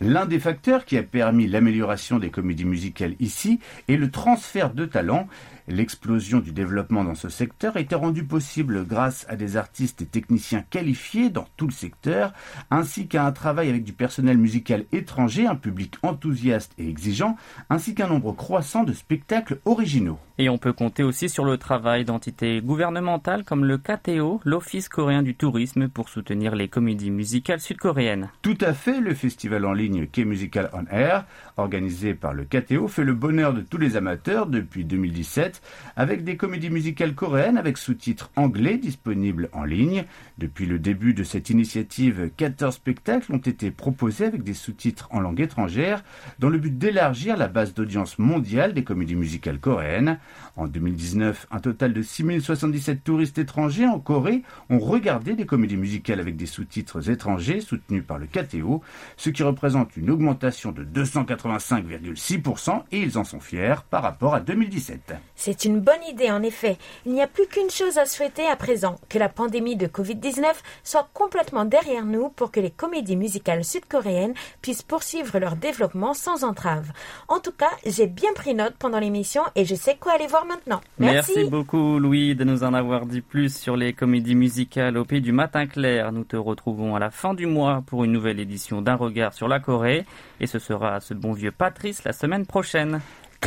L'un 0.00 0.26
des 0.26 0.38
facteurs 0.38 0.84
qui 0.84 0.98
a 0.98 1.02
permis 1.02 1.46
l'amélioration 1.46 2.18
des 2.18 2.30
comédies 2.30 2.64
musicales 2.64 3.14
ici 3.20 3.60
est 3.88 3.96
le 3.96 4.10
transfert 4.10 4.74
de 4.74 4.84
talent. 4.84 5.28
L'explosion 5.68 6.38
du 6.38 6.52
développement 6.52 7.02
dans 7.02 7.16
ce 7.16 7.28
secteur 7.28 7.76
a 7.76 7.80
été 7.80 7.96
rendue 7.96 8.24
possible 8.24 8.86
grâce 8.86 9.26
à 9.28 9.34
des 9.34 9.56
artistes 9.56 10.00
et 10.00 10.06
techniciens 10.06 10.62
qualifiés 10.62 11.28
dans 11.28 11.46
tout 11.56 11.66
le 11.66 11.72
secteur, 11.72 12.32
ainsi 12.70 13.08
qu'à 13.08 13.26
un 13.26 13.32
travail 13.32 13.68
avec 13.68 13.82
du 13.82 13.92
personnel 13.92 14.38
musical 14.38 14.84
étranger, 14.92 15.46
un 15.46 15.56
public 15.56 15.96
enthousiaste 16.02 16.72
et 16.78 16.88
exigeant, 16.88 17.36
ainsi 17.68 17.94
qu'un 17.94 18.06
nombre 18.06 18.32
croissant 18.32 18.84
de 18.84 18.92
spectacles 18.92 19.58
originaux. 19.64 20.18
Et 20.38 20.50
on 20.50 20.58
peut 20.58 20.74
compter 20.74 21.02
aussi 21.02 21.30
sur 21.30 21.46
le 21.46 21.56
travail 21.56 22.04
d'entités 22.04 22.60
gouvernementales 22.60 23.42
comme 23.42 23.64
le 23.64 23.78
KTO, 23.78 24.40
l'Office 24.44 24.88
coréen 24.90 25.22
du 25.22 25.34
tourisme, 25.34 25.88
pour 25.88 26.10
soutenir 26.10 26.54
les 26.54 26.68
comédies 26.68 27.10
musicales 27.10 27.60
sud-coréennes. 27.60 28.28
Tout 28.42 28.58
à 28.60 28.74
fait, 28.74 29.00
le 29.00 29.14
festival 29.14 29.64
en 29.64 29.72
ligne 29.72 30.06
K-Musical 30.06 30.68
on 30.74 30.84
Air, 30.94 31.24
organisé 31.56 32.14
par 32.14 32.34
le 32.34 32.44
KTO, 32.44 32.86
fait 32.86 33.04
le 33.04 33.14
bonheur 33.14 33.54
de 33.54 33.62
tous 33.62 33.78
les 33.78 33.96
amateurs 33.96 34.46
depuis 34.46 34.84
2017, 34.84 35.55
avec 35.96 36.24
des 36.24 36.36
comédies 36.36 36.70
musicales 36.70 37.14
coréennes 37.14 37.58
avec 37.58 37.78
sous-titres 37.78 38.30
anglais 38.36 38.78
disponibles 38.78 39.48
en 39.52 39.64
ligne. 39.64 40.04
Depuis 40.38 40.66
le 40.66 40.78
début 40.78 41.14
de 41.14 41.24
cette 41.24 41.50
initiative, 41.50 42.30
14 42.36 42.74
spectacles 42.74 43.32
ont 43.32 43.38
été 43.38 43.70
proposés 43.70 44.26
avec 44.26 44.42
des 44.42 44.54
sous-titres 44.54 45.08
en 45.10 45.20
langue 45.20 45.40
étrangère, 45.40 46.02
dans 46.38 46.48
le 46.48 46.58
but 46.58 46.76
d'élargir 46.76 47.36
la 47.36 47.48
base 47.48 47.74
d'audience 47.74 48.18
mondiale 48.18 48.74
des 48.74 48.84
comédies 48.84 49.16
musicales 49.16 49.58
coréennes. 49.58 50.18
En 50.56 50.66
2019, 50.66 51.46
un 51.50 51.60
total 51.60 51.92
de 51.92 52.02
6077 52.02 53.04
touristes 53.04 53.38
étrangers 53.38 53.86
en 53.86 53.98
Corée 53.98 54.42
ont 54.70 54.78
regardé 54.78 55.34
des 55.34 55.46
comédies 55.46 55.76
musicales 55.76 56.20
avec 56.20 56.36
des 56.36 56.46
sous-titres 56.46 57.10
étrangers 57.10 57.60
soutenus 57.60 58.04
par 58.06 58.18
le 58.18 58.26
KTO, 58.26 58.82
ce 59.16 59.30
qui 59.30 59.42
représente 59.42 59.96
une 59.96 60.10
augmentation 60.10 60.72
de 60.72 60.84
285,6% 60.84 62.82
et 62.92 63.00
ils 63.00 63.18
en 63.18 63.24
sont 63.24 63.40
fiers 63.40 63.74
par 63.90 64.02
rapport 64.02 64.34
à 64.34 64.40
2017. 64.40 65.14
C'est 65.46 65.64
une 65.64 65.78
bonne 65.78 66.02
idée 66.08 66.32
en 66.32 66.42
effet. 66.42 66.76
Il 67.04 67.12
n'y 67.12 67.22
a 67.22 67.28
plus 67.28 67.46
qu'une 67.46 67.70
chose 67.70 67.98
à 67.98 68.04
souhaiter 68.04 68.48
à 68.48 68.56
présent, 68.56 68.98
que 69.08 69.16
la 69.16 69.28
pandémie 69.28 69.76
de 69.76 69.86
Covid-19 69.86 70.42
soit 70.82 71.08
complètement 71.14 71.64
derrière 71.64 72.04
nous 72.04 72.30
pour 72.30 72.50
que 72.50 72.58
les 72.58 72.72
comédies 72.72 73.14
musicales 73.14 73.62
sud-coréennes 73.64 74.34
puissent 74.60 74.82
poursuivre 74.82 75.38
leur 75.38 75.54
développement 75.54 76.14
sans 76.14 76.42
entrave. 76.42 76.90
En 77.28 77.38
tout 77.38 77.52
cas, 77.52 77.70
j'ai 77.86 78.08
bien 78.08 78.32
pris 78.34 78.56
note 78.56 78.74
pendant 78.76 78.98
l'émission 78.98 79.42
et 79.54 79.64
je 79.64 79.76
sais 79.76 79.94
quoi 79.94 80.14
aller 80.14 80.26
voir 80.26 80.46
maintenant. 80.46 80.80
Merci 80.98 81.44
beaucoup 81.44 82.00
Louis 82.00 82.34
de 82.34 82.42
nous 82.42 82.64
en 82.64 82.74
avoir 82.74 83.06
dit 83.06 83.20
plus 83.20 83.56
sur 83.56 83.76
les 83.76 83.92
comédies 83.92 84.34
musicales 84.34 84.98
au 84.98 85.04
pays 85.04 85.20
du 85.20 85.30
matin 85.30 85.68
clair. 85.68 86.10
Nous 86.10 86.24
te 86.24 86.34
retrouvons 86.34 86.96
à 86.96 86.98
la 86.98 87.12
fin 87.12 87.34
du 87.34 87.46
mois 87.46 87.84
pour 87.86 88.02
une 88.02 88.10
nouvelle 88.10 88.40
édition 88.40 88.82
d'un 88.82 88.96
regard 88.96 89.32
sur 89.32 89.46
la 89.46 89.60
Corée 89.60 90.06
et 90.40 90.48
ce 90.48 90.58
sera 90.58 90.98
ce 90.98 91.14
bon 91.14 91.34
vieux 91.34 91.52
Patrice 91.52 92.02
la 92.02 92.12
semaine 92.12 92.46
prochaine. 92.46 93.00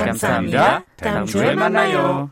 감사합니다. 0.05 0.83
다음 0.97 1.25
주에 1.25 1.53
만나요. 1.55 2.29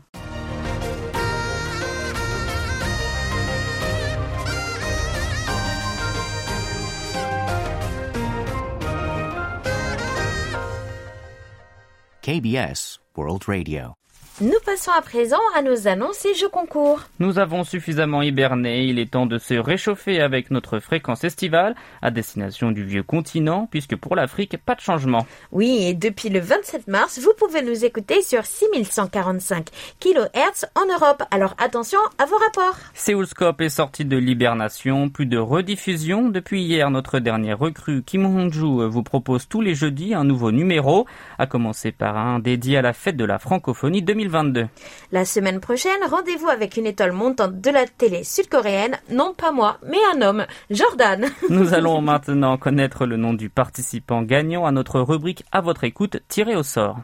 KBS 12.22 12.98
World 13.16 13.46
Radio. 13.48 13.94
Nous 14.40 14.54
passons 14.64 14.92
à 14.96 15.02
présent 15.02 15.40
à 15.56 15.62
nos 15.62 15.88
annonces 15.88 16.24
et 16.24 16.32
jeux 16.32 16.48
concours. 16.48 17.00
Nous 17.18 17.40
avons 17.40 17.64
suffisamment 17.64 18.22
hiberné, 18.22 18.84
il 18.84 19.00
est 19.00 19.10
temps 19.10 19.26
de 19.26 19.36
se 19.36 19.54
réchauffer 19.54 20.20
avec 20.20 20.52
notre 20.52 20.78
fréquence 20.78 21.24
estivale 21.24 21.74
à 22.02 22.12
destination 22.12 22.70
du 22.70 22.84
vieux 22.84 23.02
continent, 23.02 23.66
puisque 23.68 23.96
pour 23.96 24.14
l'Afrique, 24.14 24.56
pas 24.64 24.76
de 24.76 24.80
changement. 24.80 25.26
Oui, 25.50 25.78
et 25.82 25.94
depuis 25.94 26.28
le 26.28 26.38
27 26.38 26.86
mars, 26.86 27.18
vous 27.18 27.32
pouvez 27.36 27.62
nous 27.62 27.84
écouter 27.84 28.22
sur 28.22 28.46
6145 28.46 29.70
kHz 29.98 30.66
en 30.76 30.86
Europe. 30.86 31.24
Alors 31.32 31.56
attention 31.58 31.98
à 32.18 32.26
vos 32.26 32.36
rapports. 32.36 32.78
Séoulscope 32.94 33.60
est 33.60 33.68
sorti 33.70 34.04
de 34.04 34.16
l'hibernation, 34.16 35.08
plus 35.08 35.26
de 35.26 35.38
rediffusion. 35.38 36.28
Depuis 36.28 36.62
hier, 36.62 36.92
notre 36.92 37.18
dernière 37.18 37.58
recrue, 37.58 38.04
Kim 38.04 38.24
Hong-ju, 38.24 38.86
vous 38.86 39.02
propose 39.02 39.48
tous 39.48 39.62
les 39.62 39.74
jeudis 39.74 40.14
un 40.14 40.22
nouveau 40.22 40.52
numéro, 40.52 41.06
à 41.40 41.48
commencer 41.48 41.90
par 41.90 42.16
un 42.16 42.38
dédié 42.38 42.76
à 42.76 42.82
la 42.82 42.92
fête 42.92 43.16
de 43.16 43.24
la 43.24 43.40
francophonie 43.40 44.02
2022. 44.28 44.68
La 45.12 45.24
semaine 45.24 45.60
prochaine, 45.60 46.00
rendez-vous 46.08 46.48
avec 46.48 46.76
une 46.76 46.86
étoile 46.86 47.12
montante 47.12 47.60
de 47.60 47.70
la 47.70 47.86
télé 47.86 48.24
sud-coréenne, 48.24 48.98
non 49.10 49.34
pas 49.34 49.52
moi, 49.52 49.78
mais 49.86 49.98
un 50.14 50.22
homme, 50.22 50.46
Jordan. 50.70 51.26
Nous 51.50 51.74
allons 51.74 52.00
maintenant 52.02 52.56
connaître 52.56 53.06
le 53.06 53.16
nom 53.16 53.34
du 53.34 53.48
participant 53.48 54.22
gagnant 54.22 54.66
à 54.66 54.72
notre 54.72 55.00
rubrique 55.00 55.44
à 55.52 55.60
votre 55.60 55.84
écoute 55.84 56.18
tiré 56.28 56.54
au 56.56 56.62
sort. 56.62 56.98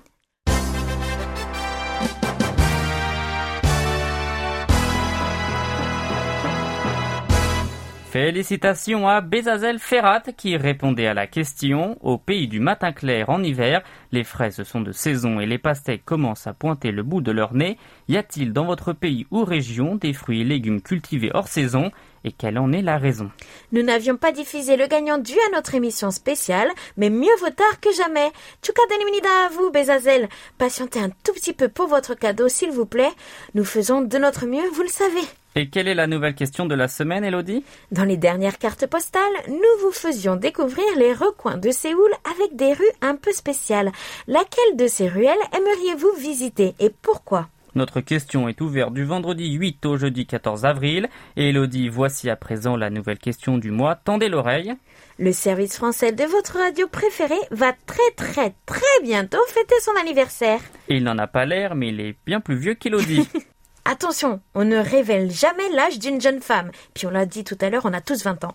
Félicitations 8.15 9.09
à 9.09 9.21
Bezazel 9.21 9.81
Ferrat 9.81 10.23
qui 10.37 10.57
répondait 10.57 11.09
à 11.09 11.15
la 11.15 11.27
question. 11.27 11.99
Au 12.01 12.17
pays 12.17 12.47
du 12.47 12.61
matin 12.61 12.93
clair 12.93 13.29
en 13.29 13.43
hiver, 13.43 13.83
les 14.13 14.23
fraises 14.23 14.63
sont 14.63 14.81
de 14.81 14.93
saison 14.93 15.41
et 15.41 15.47
les 15.47 15.59
pastèques 15.59 16.05
commencent 16.05 16.47
à 16.47 16.53
pointer 16.53 16.93
le 16.93 17.03
bout 17.03 17.23
de 17.23 17.33
leur 17.33 17.55
nez. 17.55 17.77
Y 18.07 18.17
a-t-il 18.17 18.53
dans 18.53 18.67
votre 18.67 18.93
pays 18.93 19.27
ou 19.33 19.43
région 19.43 19.97
des 19.97 20.13
fruits 20.13 20.43
et 20.43 20.45
légumes 20.45 20.81
cultivés 20.81 21.33
hors 21.35 21.49
saison 21.49 21.91
et 22.23 22.31
quelle 22.31 22.57
en 22.59 22.71
est 22.71 22.83
la 22.83 22.99
raison? 22.99 23.33
Nous 23.73 23.83
n'avions 23.83 24.17
pas 24.17 24.31
diffusé 24.31 24.77
le 24.77 24.87
gagnant 24.87 25.19
dû 25.19 25.35
à 25.49 25.57
notre 25.57 25.75
émission 25.75 26.13
spéciale, 26.13 26.71
mais 26.97 27.11
mieux 27.11 27.35
vaut 27.41 27.51
tard 27.51 27.81
que 27.81 27.93
jamais. 27.95 28.31
Chukadenimnida 28.65 29.47
à 29.47 29.49
vous, 29.49 29.73
Bezazel. 29.73 30.29
Patientez 30.57 31.01
un 31.01 31.11
tout 31.11 31.33
petit 31.33 31.53
peu 31.53 31.69
pour 31.69 31.89
votre 31.89 32.15
cadeau, 32.15 32.47
s'il 32.47 32.71
vous 32.71 32.87
plaît. 32.87 33.11
Nous 33.55 33.65
faisons 33.65 34.03
de 34.03 34.19
notre 34.19 34.47
mieux, 34.47 34.69
vous 34.73 34.83
le 34.83 34.89
savez. 34.89 35.27
Et 35.57 35.69
quelle 35.69 35.87
est 35.87 35.95
la 35.95 36.09
nouvelle 36.09 36.35
question 36.35 36.67
de 36.67 36.75
la 36.75 36.89
semaine, 36.89 37.25
Elodie? 37.25 37.65
Dans 37.93 38.05
les 38.05 38.17
dernières 38.17 38.59
cartes 38.59 38.87
postales, 38.87 39.23
nous 39.49 39.83
vous 39.83 39.93
faisions 39.93 40.35
découvrir 40.35 40.85
les 40.97 41.13
recoins 41.13 41.59
de 41.59 41.71
Séoul 41.71 42.11
avec 42.35 42.57
des 42.57 42.73
rues 42.73 42.85
un 43.03 43.15
peu 43.15 43.33
spéciales. 43.33 43.93
Laquelle 44.27 44.77
de 44.77 44.89
ces 44.89 45.09
ruelles 45.09 45.37
aimeriez-vous 45.57 46.13
visiter 46.21 46.75
et 46.81 46.91
pourquoi? 46.91 47.49
Notre 47.77 48.01
question 48.01 48.49
est 48.49 48.61
ouverte 48.61 48.95
du 48.95 49.05
vendredi 49.05 49.53
8 49.53 49.85
au 49.87 49.97
jeudi 49.97 50.27
14 50.27 50.65
avril. 50.65 51.09
Et 51.37 51.49
Elodie, 51.49 51.89
voici 51.89 52.31
à 52.31 52.37
présent 52.37 52.77
la 52.77 52.91
nouvelle 52.91 53.19
question 53.19 53.59
du 53.59 53.73
mois. 53.73 53.97
Tendez 53.97 54.29
l'oreille. 54.29 54.75
Le 55.19 55.33
service 55.33 55.77
français 55.77 56.13
de 56.13 56.25
votre 56.25 56.59
radio 56.59 56.87
préférée 56.89 57.35
va 57.51 57.73
très 57.87 58.11
très 58.17 58.55
très 58.67 59.03
bientôt 59.03 59.39
fêter 59.49 59.75
son 59.81 59.93
anniversaire. 60.01 60.61
Il 60.89 61.03
n'en 61.05 61.19
a 61.19 61.27
pas 61.27 61.47
l'air, 61.47 61.75
mais 61.75 61.89
il 61.89 62.01
est 62.01 62.17
bien 62.27 62.41
plus 62.41 62.57
vieux 62.57 62.75
qu'Elodie. 62.75 63.29
Attention, 63.87 64.41
on 64.55 64.65
ne 64.65 64.79
révèle 64.79 65.31
jamais 65.31 65.69
l'âge 65.75 65.99
d'une 65.99 66.21
jeune 66.21 66.41
femme. 66.41 66.71
Puis 66.95 67.07
on 67.07 67.11
l'a 67.11 67.27
dit 67.27 67.45
tout 67.45 67.59
à 67.61 67.69
l'heure, 67.69 67.85
on 67.85 67.93
a 67.93 68.01
tous 68.01 68.25
20 68.25 68.45
ans. 68.45 68.55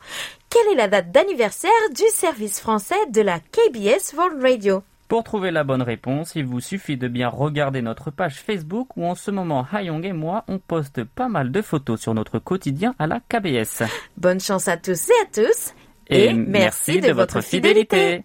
Quelle 0.49 0.73
est 0.73 0.75
la 0.75 0.87
date 0.87 1.11
d'anniversaire 1.11 1.71
du 1.95 2.03
service 2.11 2.59
français 2.59 2.95
de 3.11 3.21
la 3.21 3.39
KBS 3.39 4.15
World 4.17 4.41
Radio? 4.41 4.83
Pour 5.07 5.23
trouver 5.23 5.51
la 5.51 5.63
bonne 5.63 5.81
réponse, 5.81 6.33
il 6.35 6.45
vous 6.45 6.59
suffit 6.59 6.97
de 6.97 7.07
bien 7.07 7.29
regarder 7.29 7.81
notre 7.81 8.11
page 8.11 8.41
Facebook 8.41 8.95
où 8.95 9.05
en 9.05 9.15
ce 9.15 9.31
moment 9.31 9.65
Hayong 9.71 10.03
et 10.05 10.13
moi 10.13 10.45
on 10.47 10.59
poste 10.59 11.03
pas 11.03 11.29
mal 11.29 11.51
de 11.51 11.61
photos 11.61 11.99
sur 11.99 12.13
notre 12.13 12.39
quotidien 12.39 12.95
à 12.99 13.07
la 13.07 13.19
KBS. 13.19 13.83
Bonne 14.17 14.39
chance 14.39 14.67
à 14.67 14.77
tous 14.77 15.09
et 15.09 15.13
à 15.21 15.25
tous. 15.43 15.73
Et, 16.11 16.33
merci, 16.33 17.01
de, 17.01 17.11
votre 17.11 17.41
fidélité. 17.41 18.23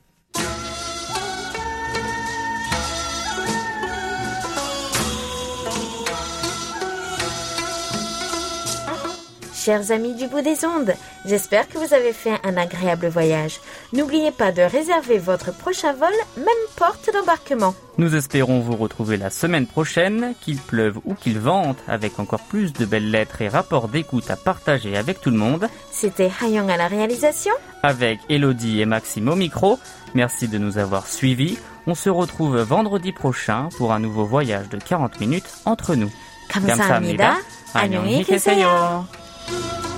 Chers 9.63 9.91
amis 9.91 10.13
du 10.13 10.27
bout 10.27 10.41
des 10.41 10.63
ondes, 10.65 10.93
j'espère 11.25 11.67
que 11.67 11.77
vous 11.77 11.93
avez 11.93 12.13
fait 12.13 12.39
un 12.43 12.55
agréable 12.55 13.07
voyage. 13.07 13.59
N'oubliez 13.93 14.31
pas 14.31 14.51
de 14.51 14.61
réserver 14.61 15.17
votre 15.17 15.51
prochain 15.53 15.93
vol, 15.93 16.13
même 16.37 16.45
porte 16.77 17.09
d'embarquement. 17.13 17.73
Nous 17.97 18.15
espérons 18.15 18.59
vous 18.61 18.75
retrouver 18.77 19.17
la 19.17 19.29
semaine 19.29 19.67
prochaine, 19.67 20.33
qu'il 20.41 20.57
pleuve 20.59 20.99
ou 21.03 21.13
qu'il 21.13 21.39
vente, 21.39 21.77
avec 21.87 22.19
encore 22.19 22.39
plus 22.41 22.71
de 22.73 22.85
belles 22.85 23.11
lettres 23.11 23.41
et 23.41 23.49
rapports 23.49 23.89
d'écoute 23.89 24.29
à 24.31 24.37
partager 24.37 24.95
avec 24.95 25.19
tout 25.19 25.31
le 25.31 25.37
monde, 25.37 25.67
C'était 25.91 26.31
Hayong 26.41 26.69
à 26.69 26.77
la 26.77 26.87
réalisation. 26.87 27.53
avec 27.83 28.19
Elodie 28.29 28.79
et 28.81 28.85
Maxime 28.85 29.27
au 29.29 29.35
micro. 29.35 29.77
Merci 30.15 30.47
de 30.47 30.57
nous 30.57 30.77
avoir 30.77 31.05
suivis. 31.07 31.57
On 31.87 31.95
se 31.95 32.09
retrouve 32.09 32.57
vendredi 32.61 33.11
prochain 33.11 33.69
pour 33.77 33.91
un 33.93 33.99
nouveau 33.99 34.25
voyage 34.25 34.69
de 34.69 34.77
40 34.77 35.19
minutes 35.19 35.49
entre 35.65 35.95
nous. 35.95 36.11
감사합니다. 36.49 37.37
안녕히 37.75 38.23
계세요. 38.23 39.05
Thank 39.46 39.84
you. 39.84 39.93